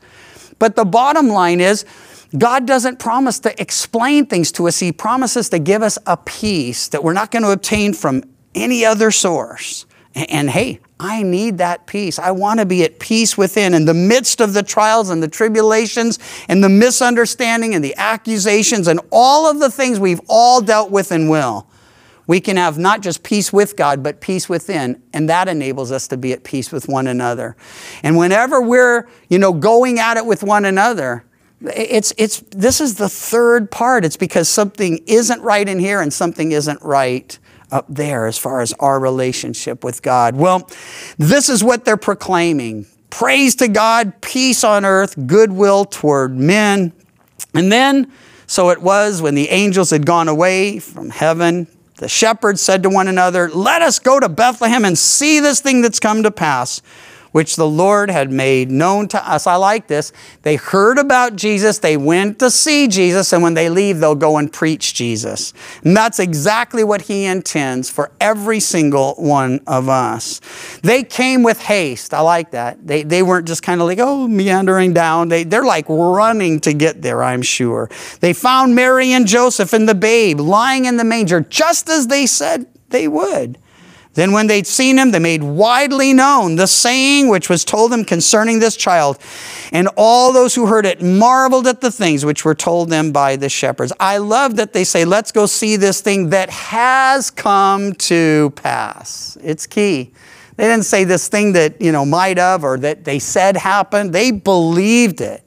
But 0.58 0.76
the 0.76 0.84
bottom 0.84 1.28
line 1.28 1.60
is, 1.60 1.84
God 2.36 2.66
doesn't 2.66 2.98
promise 2.98 3.38
to 3.40 3.60
explain 3.60 4.26
things 4.26 4.50
to 4.52 4.66
us. 4.68 4.80
He 4.80 4.92
promises 4.92 5.48
to 5.50 5.58
give 5.58 5.82
us 5.82 5.98
a 6.06 6.16
peace 6.16 6.88
that 6.88 7.04
we're 7.04 7.12
not 7.12 7.30
going 7.30 7.42
to 7.44 7.50
obtain 7.50 7.92
from 7.92 8.24
any 8.54 8.84
other 8.84 9.10
source. 9.10 9.86
And, 10.14 10.30
and 10.30 10.50
hey, 10.50 10.80
I 10.98 11.22
need 11.22 11.58
that 11.58 11.86
peace. 11.86 12.18
I 12.18 12.30
want 12.30 12.60
to 12.60 12.66
be 12.66 12.82
at 12.82 12.98
peace 12.98 13.36
within. 13.36 13.74
In 13.74 13.84
the 13.84 13.94
midst 13.94 14.40
of 14.40 14.54
the 14.54 14.62
trials 14.62 15.10
and 15.10 15.22
the 15.22 15.28
tribulations 15.28 16.18
and 16.48 16.64
the 16.64 16.70
misunderstanding 16.70 17.74
and 17.74 17.84
the 17.84 17.94
accusations 17.96 18.88
and 18.88 18.98
all 19.12 19.48
of 19.50 19.60
the 19.60 19.70
things 19.70 20.00
we've 20.00 20.22
all 20.26 20.62
dealt 20.62 20.90
with 20.90 21.12
and 21.12 21.28
will, 21.28 21.68
we 22.26 22.40
can 22.40 22.56
have 22.56 22.78
not 22.78 23.02
just 23.02 23.22
peace 23.22 23.52
with 23.52 23.76
God, 23.76 24.02
but 24.02 24.20
peace 24.20 24.48
within. 24.48 25.00
And 25.12 25.28
that 25.28 25.48
enables 25.48 25.92
us 25.92 26.08
to 26.08 26.16
be 26.16 26.32
at 26.32 26.44
peace 26.44 26.72
with 26.72 26.88
one 26.88 27.06
another. 27.06 27.56
And 28.02 28.16
whenever 28.16 28.60
we're, 28.60 29.06
you 29.28 29.38
know, 29.38 29.52
going 29.52 30.00
at 30.00 30.16
it 30.16 30.24
with 30.24 30.42
one 30.42 30.64
another, 30.64 31.25
it's, 31.60 32.12
it's, 32.16 32.40
this 32.50 32.80
is 32.80 32.96
the 32.96 33.08
third 33.08 33.70
part. 33.70 34.04
It's 34.04 34.16
because 34.16 34.48
something 34.48 35.00
isn't 35.06 35.40
right 35.42 35.68
in 35.68 35.78
here 35.78 36.00
and 36.00 36.12
something 36.12 36.52
isn't 36.52 36.82
right 36.82 37.38
up 37.70 37.86
there 37.88 38.26
as 38.26 38.38
far 38.38 38.60
as 38.60 38.72
our 38.74 39.00
relationship 39.00 39.82
with 39.82 40.02
God. 40.02 40.36
Well, 40.36 40.68
this 41.18 41.48
is 41.48 41.64
what 41.64 41.84
they're 41.84 41.96
proclaiming 41.96 42.86
praise 43.08 43.54
to 43.56 43.68
God, 43.68 44.20
peace 44.20 44.62
on 44.62 44.84
earth, 44.84 45.26
goodwill 45.26 45.86
toward 45.86 46.36
men. 46.36 46.92
And 47.54 47.72
then, 47.72 48.12
so 48.46 48.70
it 48.70 48.82
was 48.82 49.22
when 49.22 49.34
the 49.34 49.48
angels 49.48 49.90
had 49.90 50.04
gone 50.04 50.28
away 50.28 50.78
from 50.78 51.08
heaven, 51.08 51.66
the 51.96 52.08
shepherds 52.08 52.60
said 52.60 52.82
to 52.82 52.90
one 52.90 53.08
another, 53.08 53.48
Let 53.48 53.80
us 53.80 53.98
go 53.98 54.20
to 54.20 54.28
Bethlehem 54.28 54.84
and 54.84 54.98
see 54.98 55.40
this 55.40 55.60
thing 55.60 55.80
that's 55.80 55.98
come 55.98 56.24
to 56.24 56.30
pass 56.30 56.82
which 57.36 57.56
the 57.56 57.68
Lord 57.68 58.08
had 58.08 58.32
made 58.32 58.70
known 58.70 59.08
to 59.08 59.30
us. 59.30 59.46
I 59.46 59.56
like 59.56 59.88
this. 59.88 60.10
They 60.40 60.56
heard 60.56 60.96
about 60.96 61.36
Jesus, 61.36 61.80
they 61.80 61.98
went 61.98 62.38
to 62.38 62.50
see 62.50 62.88
Jesus, 62.88 63.30
and 63.30 63.42
when 63.42 63.52
they 63.52 63.68
leave, 63.68 64.00
they'll 64.00 64.14
go 64.14 64.38
and 64.38 64.50
preach 64.50 64.94
Jesus. 64.94 65.52
And 65.84 65.94
that's 65.94 66.18
exactly 66.18 66.82
what 66.82 67.02
He 67.02 67.26
intends 67.26 67.90
for 67.90 68.10
every 68.22 68.58
single 68.58 69.16
one 69.16 69.60
of 69.66 69.86
us. 69.90 70.40
They 70.82 71.02
came 71.02 71.42
with 71.42 71.60
haste. 71.60 72.14
I 72.14 72.20
like 72.20 72.52
that. 72.52 72.86
They, 72.86 73.02
they 73.02 73.22
weren't 73.22 73.46
just 73.46 73.62
kind 73.62 73.82
of 73.82 73.86
like, 73.86 73.98
oh, 74.00 74.26
meandering 74.26 74.94
down. 74.94 75.28
They, 75.28 75.44
they're 75.44 75.62
like 75.62 75.84
running 75.90 76.58
to 76.60 76.72
get 76.72 77.02
there, 77.02 77.22
I'm 77.22 77.42
sure. 77.42 77.90
They 78.20 78.32
found 78.32 78.74
Mary 78.74 79.12
and 79.12 79.26
Joseph 79.26 79.74
and 79.74 79.86
the 79.86 79.94
babe 79.94 80.40
lying 80.40 80.86
in 80.86 80.96
the 80.96 81.04
manger, 81.04 81.42
just 81.42 81.90
as 81.90 82.06
they 82.06 82.24
said 82.24 82.64
they 82.88 83.06
would. 83.06 83.58
Then, 84.16 84.32
when 84.32 84.46
they'd 84.46 84.66
seen 84.66 84.98
him, 84.98 85.10
they 85.10 85.18
made 85.18 85.42
widely 85.42 86.14
known 86.14 86.56
the 86.56 86.66
saying 86.66 87.28
which 87.28 87.50
was 87.50 87.64
told 87.64 87.92
them 87.92 88.02
concerning 88.02 88.58
this 88.58 88.74
child. 88.74 89.18
And 89.72 89.88
all 89.94 90.32
those 90.32 90.54
who 90.54 90.66
heard 90.66 90.86
it 90.86 91.02
marveled 91.02 91.66
at 91.66 91.82
the 91.82 91.92
things 91.92 92.24
which 92.24 92.42
were 92.42 92.54
told 92.54 92.88
them 92.88 93.12
by 93.12 93.36
the 93.36 93.50
shepherds. 93.50 93.92
I 94.00 94.16
love 94.16 94.56
that 94.56 94.72
they 94.72 94.84
say, 94.84 95.04
Let's 95.04 95.32
go 95.32 95.44
see 95.44 95.76
this 95.76 96.00
thing 96.00 96.30
that 96.30 96.48
has 96.48 97.30
come 97.30 97.92
to 97.92 98.50
pass. 98.56 99.36
It's 99.42 99.66
key. 99.66 100.12
They 100.56 100.64
didn't 100.64 100.86
say 100.86 101.04
this 101.04 101.28
thing 101.28 101.52
that, 101.52 101.80
you 101.82 101.92
know, 101.92 102.06
might 102.06 102.38
have 102.38 102.64
or 102.64 102.78
that 102.78 103.04
they 103.04 103.18
said 103.18 103.58
happened. 103.58 104.14
They 104.14 104.30
believed 104.30 105.20
it. 105.20 105.42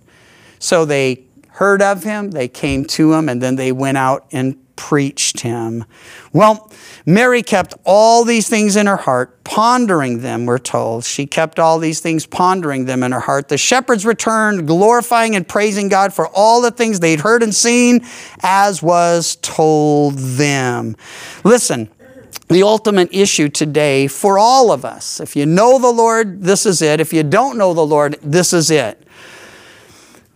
So 0.59 0.85
they 0.85 1.23
heard 1.47 1.81
of 1.81 2.03
him, 2.03 2.31
they 2.31 2.47
came 2.47 2.85
to 2.85 3.13
him, 3.13 3.27
and 3.27 3.41
then 3.41 3.55
they 3.55 3.71
went 3.71 3.97
out 3.97 4.27
and 4.31 4.55
preached 4.79 5.41
him. 5.41 5.83
Well, 6.31 6.71
Mary 7.05 7.43
kept 7.43 7.73
all 7.83 8.23
these 8.23 8.47
things 8.47 8.77
in 8.77 8.87
her 8.87 8.95
heart, 8.95 9.43
pondering 9.43 10.21
them, 10.21 10.45
we're 10.45 10.57
told. 10.57 11.03
She 11.03 11.25
kept 11.27 11.59
all 11.59 11.79
these 11.79 11.99
things, 11.99 12.25
pondering 12.25 12.85
them 12.85 13.03
in 13.03 13.11
her 13.11 13.19
heart. 13.19 13.49
The 13.49 13.57
shepherds 13.57 14.05
returned, 14.05 14.67
glorifying 14.67 15.35
and 15.35 15.45
praising 15.45 15.89
God 15.89 16.13
for 16.13 16.29
all 16.29 16.61
the 16.61 16.71
things 16.71 17.01
they'd 17.01 17.19
heard 17.19 17.43
and 17.43 17.53
seen, 17.53 18.05
as 18.41 18.81
was 18.81 19.35
told 19.41 20.17
them. 20.17 20.95
Listen, 21.43 21.89
the 22.47 22.63
ultimate 22.63 23.09
issue 23.11 23.49
today 23.49 24.07
for 24.07 24.39
all 24.39 24.71
of 24.71 24.85
us. 24.85 25.19
If 25.19 25.35
you 25.35 25.45
know 25.45 25.77
the 25.77 25.91
Lord, 25.91 26.41
this 26.41 26.65
is 26.65 26.81
it. 26.81 27.01
If 27.01 27.11
you 27.11 27.23
don't 27.23 27.57
know 27.57 27.73
the 27.73 27.85
Lord, 27.85 28.17
this 28.23 28.53
is 28.53 28.71
it. 28.71 29.05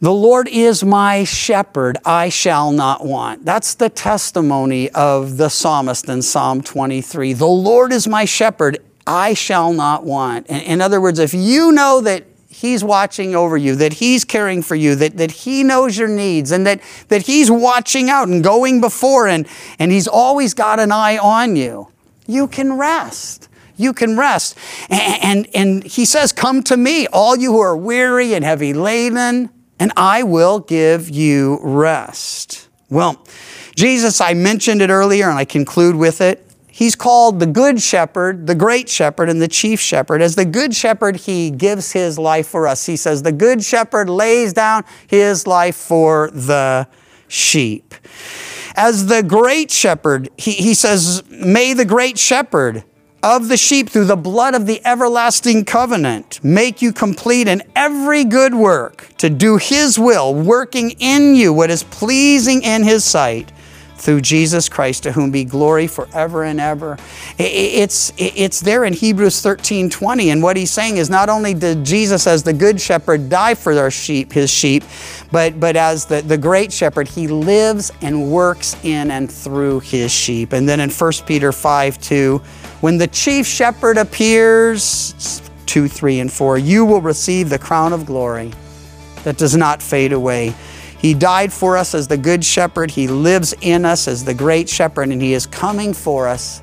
The 0.04 0.12
Lord 0.14 0.50
is 0.50 0.84
my 0.84 1.24
shepherd, 1.24 1.98
I 2.04 2.28
shall 2.28 2.74
not 2.74 3.06
want. 3.06 3.46
That's 3.46 3.74
the 3.74 3.88
testimony 3.88 4.90
of 4.90 5.38
the 5.38 5.48
psalmist 5.48 6.10
in 6.10 6.22
Psalm 6.22 6.62
23. 6.62 7.32
The 7.32 7.46
Lord 7.46 7.94
is 7.94 8.06
my 8.06 8.26
shepherd, 8.26 8.80
I 9.08 9.34
shall 9.34 9.72
not 9.72 10.04
want. 10.04 10.48
In 10.48 10.82
other 10.82 11.00
words, 11.00 11.20
if 11.20 11.34
you 11.34 11.72
know 11.72 12.02
that 12.02 12.26
He's 12.50 12.84
watching 12.84 13.34
over 13.34 13.56
you, 13.56 13.78
that 13.78 13.94
He's 13.94 14.26
caring 14.26 14.62
for 14.62 14.76
you, 14.76 14.94
that, 14.96 15.16
that 15.16 15.32
He 15.32 15.64
knows 15.64 15.98
your 15.98 16.10
needs, 16.10 16.52
and 16.52 16.68
that, 16.68 16.82
that 17.08 17.22
He's 17.22 17.50
watching 17.50 18.10
out 18.10 18.28
and 18.28 18.44
going 18.44 18.82
before, 18.82 19.30
and, 19.30 19.48
and 19.80 19.90
He's 19.90 20.10
always 20.10 20.54
got 20.54 20.82
an 20.82 20.92
eye 20.92 21.18
on 21.18 21.56
you, 21.56 21.88
you 22.28 22.50
can 22.50 22.74
rest. 22.74 23.48
You 23.78 23.94
can 23.94 24.18
rest. 24.18 24.58
And, 24.90 25.24
and, 25.24 25.56
and 25.56 25.84
He 25.86 26.04
says, 26.04 26.34
Come 26.34 26.62
to 26.64 26.76
me, 26.76 27.08
all 27.08 27.38
you 27.38 27.54
who 27.54 27.62
are 27.62 27.78
weary 27.78 28.34
and 28.34 28.44
heavy 28.44 28.74
laden 28.74 29.50
and 29.80 29.92
I 29.98 30.24
will 30.24 30.60
give 30.60 31.10
you 31.10 31.60
rest. 31.62 32.70
Well, 32.90 33.24
Jesus, 33.76 34.22
I 34.22 34.34
mentioned 34.34 34.82
it 34.82 34.90
earlier 34.90 35.30
and 35.30 35.38
I 35.38 35.46
conclude 35.46 35.96
with 35.96 36.22
it. 36.22 36.48
He's 36.68 36.96
called 36.96 37.40
the 37.40 37.46
Good 37.46 37.82
Shepherd, 37.82 38.48
the 38.48 38.56
Great 38.56 38.90
Shepherd, 38.90 39.30
and 39.30 39.40
the 39.40 39.48
Chief 39.48 39.80
Shepherd. 39.80 40.24
As 40.24 40.36
the 40.36 40.46
Good 40.46 40.76
Shepherd, 40.76 41.18
he 41.18 41.52
gives 41.52 41.92
his 41.92 42.18
life 42.18 42.48
for 42.48 42.68
us. 42.68 42.88
He 42.88 42.98
says, 42.98 43.22
The 43.22 43.32
Good 43.32 43.64
Shepherd 43.64 44.10
lays 44.10 44.54
down 44.54 44.84
his 45.06 45.46
life 45.46 45.76
for 45.76 46.32
the 46.32 46.88
sheep. 47.28 47.94
As 48.76 49.06
the 49.06 49.22
Great 49.22 49.70
Shepherd, 49.70 50.30
he, 50.36 50.54
he 50.54 50.74
says, 50.74 51.24
May 51.30 51.74
the 51.74 51.86
Great 51.86 52.18
Shepherd 52.18 52.84
of 53.24 53.48
the 53.48 53.56
sheep 53.56 53.90
through 53.90 54.06
the 54.06 54.18
blood 54.18 54.54
of 54.54 54.68
the 54.68 54.86
everlasting 54.86 55.64
covenant, 55.64 56.44
make 56.44 56.82
you 56.82 56.92
complete 56.92 57.48
in 57.48 57.64
every 57.74 58.26
good 58.26 58.54
work 58.54 59.08
to 59.18 59.30
do 59.30 59.56
His 59.56 59.98
will, 59.98 60.36
working 60.36 60.92
in 61.00 61.34
you 61.34 61.54
what 61.54 61.70
is 61.70 61.84
pleasing 61.84 62.62
in 62.62 62.84
His 62.84 63.06
sight 63.06 63.54
through 63.96 64.20
Jesus 64.20 64.68
Christ, 64.68 65.04
to 65.04 65.14
whom 65.14 65.32
be 65.32 65.46
glory 65.46 65.88
forever 65.88 66.44
and 66.44 66.60
ever. 66.60 66.98
It's, 67.38 68.12
it's 68.18 68.60
there 68.60 68.84
in 68.84 68.92
Hebrews 68.92 69.40
13 69.40 69.90
20. 69.90 70.30
And 70.30 70.44
what 70.44 70.58
he's 70.58 70.72
saying 70.72 70.98
is 70.98 71.10
not 71.10 71.30
only 71.30 71.54
did 71.54 71.86
Jesus, 71.86 72.28
as 72.28 72.44
the 72.44 72.52
good 72.52 72.82
shepherd, 72.82 73.30
die 73.30 73.54
for 73.54 73.72
our 73.80 73.90
sheep, 73.90 74.34
his 74.34 74.50
sheep, 74.50 74.84
but, 75.32 75.58
but 75.58 75.78
as 75.78 76.06
the, 76.06 76.22
the 76.22 76.38
great 76.38 76.74
shepherd, 76.74 77.08
he 77.08 77.28
lives 77.28 77.94
and 78.02 78.30
works 78.30 78.76
in 78.84 79.10
and 79.10 79.32
through 79.32 79.80
his 79.80 80.12
sheep. 80.12 80.52
And 80.52 80.68
then 80.68 80.82
in 80.82 80.90
1 80.90 81.12
Peter 81.26 81.54
5 81.54 82.02
2, 82.02 82.42
when 82.84 82.98
the 82.98 83.08
chief 83.08 83.48
shepherd 83.48 83.98
appears, 83.98 85.42
2, 85.68 85.88
3, 85.88 86.20
and 86.20 86.30
4, 86.30 86.58
you 86.58 86.84
will 86.84 87.00
receive 87.00 87.48
the 87.48 87.58
crown 87.58 87.94
of 87.94 88.06
glory 88.06 88.52
that 89.24 89.38
does 89.38 89.56
not 89.56 89.82
fade 89.82 90.12
away. 90.12 90.54
He 91.00 91.14
died 91.14 91.54
for 91.54 91.78
us 91.78 91.96
as 91.96 92.10
the 92.10 92.18
good 92.18 92.44
shepherd. 92.44 92.92
He 92.92 93.08
lives 93.08 93.56
in 93.62 93.86
us 93.86 94.10
as 94.10 94.26
the 94.26 94.34
great 94.34 94.68
shepherd, 94.68 95.08
and 95.08 95.22
he 95.22 95.34
is 95.34 95.46
coming 95.46 95.94
for 95.94 96.28
us. 96.28 96.62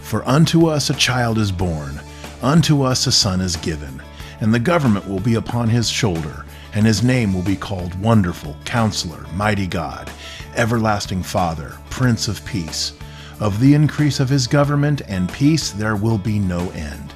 For 0.00 0.26
unto 0.26 0.66
us 0.66 0.90
a 0.90 0.94
child 0.94 1.38
is 1.38 1.52
born, 1.52 2.00
unto 2.42 2.82
us 2.82 3.06
a 3.06 3.12
son 3.12 3.40
is 3.40 3.54
given, 3.54 4.02
and 4.40 4.52
the 4.52 4.58
government 4.58 5.08
will 5.08 5.20
be 5.20 5.36
upon 5.36 5.68
his 5.68 5.88
shoulder, 5.88 6.44
and 6.74 6.84
his 6.84 7.04
name 7.04 7.32
will 7.32 7.44
be 7.44 7.54
called 7.54 7.94
Wonderful, 8.00 8.56
Counselor, 8.64 9.24
Mighty 9.34 9.68
God, 9.68 10.10
Everlasting 10.56 11.22
Father, 11.22 11.78
Prince 11.88 12.26
of 12.26 12.44
Peace. 12.44 12.94
Of 13.38 13.60
the 13.60 13.74
increase 13.74 14.18
of 14.18 14.30
his 14.30 14.46
government 14.46 15.02
and 15.08 15.30
peace 15.30 15.70
there 15.70 15.94
will 15.94 16.16
be 16.16 16.38
no 16.38 16.70
end. 16.70 17.12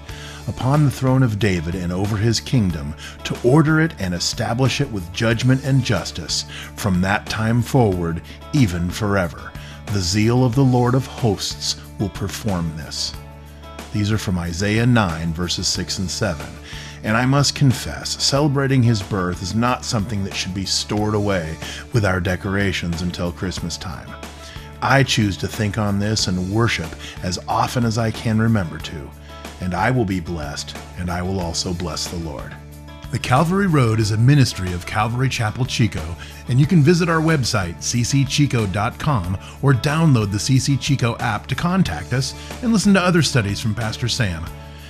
Upon 0.48 0.85
the 0.85 0.90
throne 0.90 1.22
of 1.22 1.38
David 1.38 1.74
and 1.74 1.90
over 1.90 2.18
his 2.18 2.40
kingdom, 2.40 2.94
to 3.24 3.38
order 3.42 3.80
it 3.80 3.94
and 3.98 4.12
establish 4.12 4.83
it 4.83 4.90
with 4.92 5.11
judgment 5.14 5.64
and 5.64 5.83
justice, 5.83 6.44
from 6.76 7.00
that 7.00 7.24
time 7.26 7.62
forward, 7.62 8.20
even 8.52 8.90
forever. 8.90 9.50
The 9.92 10.00
zeal 10.00 10.44
of 10.44 10.54
the 10.54 10.64
Lord 10.64 10.94
of 10.94 11.06
hosts 11.06 11.80
will 11.98 12.11
perform 12.11 12.76
this. 12.76 13.14
These 13.94 14.12
are 14.12 14.18
from 14.18 14.38
Isaiah 14.38 14.87
9, 14.87 15.33
verses 15.33 15.68
6 15.68 16.00
and 16.00 16.11
7. 16.11 16.44
And 17.02 17.16
I 17.16 17.24
must 17.24 17.54
confess, 17.54 18.22
celebrating 18.22 18.83
his 18.83 19.02
birth 19.02 19.42
is 19.42 19.54
not 19.54 19.87
something 19.87 20.22
that 20.24 20.35
should 20.35 20.52
be 20.52 20.66
stored 20.66 21.14
away 21.14 21.56
with 21.94 22.04
our 22.04 22.20
decorations 22.20 23.00
until 23.00 23.33
Christmas 23.33 23.78
time. 23.78 24.09
I 24.83 25.03
choose 25.03 25.37
to 25.38 25.49
think 25.49 25.79
on 25.79 25.99
this 25.99 26.27
and 26.27 26.51
worship 26.51 26.90
as 27.23 27.38
often 27.47 27.85
as 27.85 27.99
I 27.99 28.11
can 28.11 28.40
remember 28.40 28.79
to, 28.79 29.11
and 29.61 29.75
I 29.75 29.90
will 29.90 30.05
be 30.05 30.21
blessed, 30.21 30.77
and 30.99 31.11
I 31.11 31.23
will 31.23 31.40
also 31.40 31.75
bless 31.75 32.07
the 32.07 32.16
Lord. 32.19 32.55
The 33.11 33.19
Calvary 33.19 33.66
Road 33.66 33.99
is 33.99 34.12
a 34.12 34.16
ministry 34.16 34.73
of 34.73 34.87
Calvary 34.87 35.29
Chapel 35.29 35.64
Chico, 35.64 36.14
and 36.49 36.61
you 36.61 36.66
can 36.66 36.83
visit 36.83 37.09
our 37.09 37.21
website, 37.21 37.75
ccchico.com, 37.79 39.38
or 39.62 39.73
download 39.73 40.31
the 40.31 40.38
CC 40.38 40.81
Chico 40.81 41.16
app 41.19 41.49
to 41.49 41.57
contact 41.57 42.12
us 42.12 42.35
and 42.62 42.73
listen 42.73 42.95
to 42.95 43.01
other 43.01 43.23
studies 43.23 43.61
from 43.61 43.75
Pastor 43.75 44.07
Sam. 44.09 44.45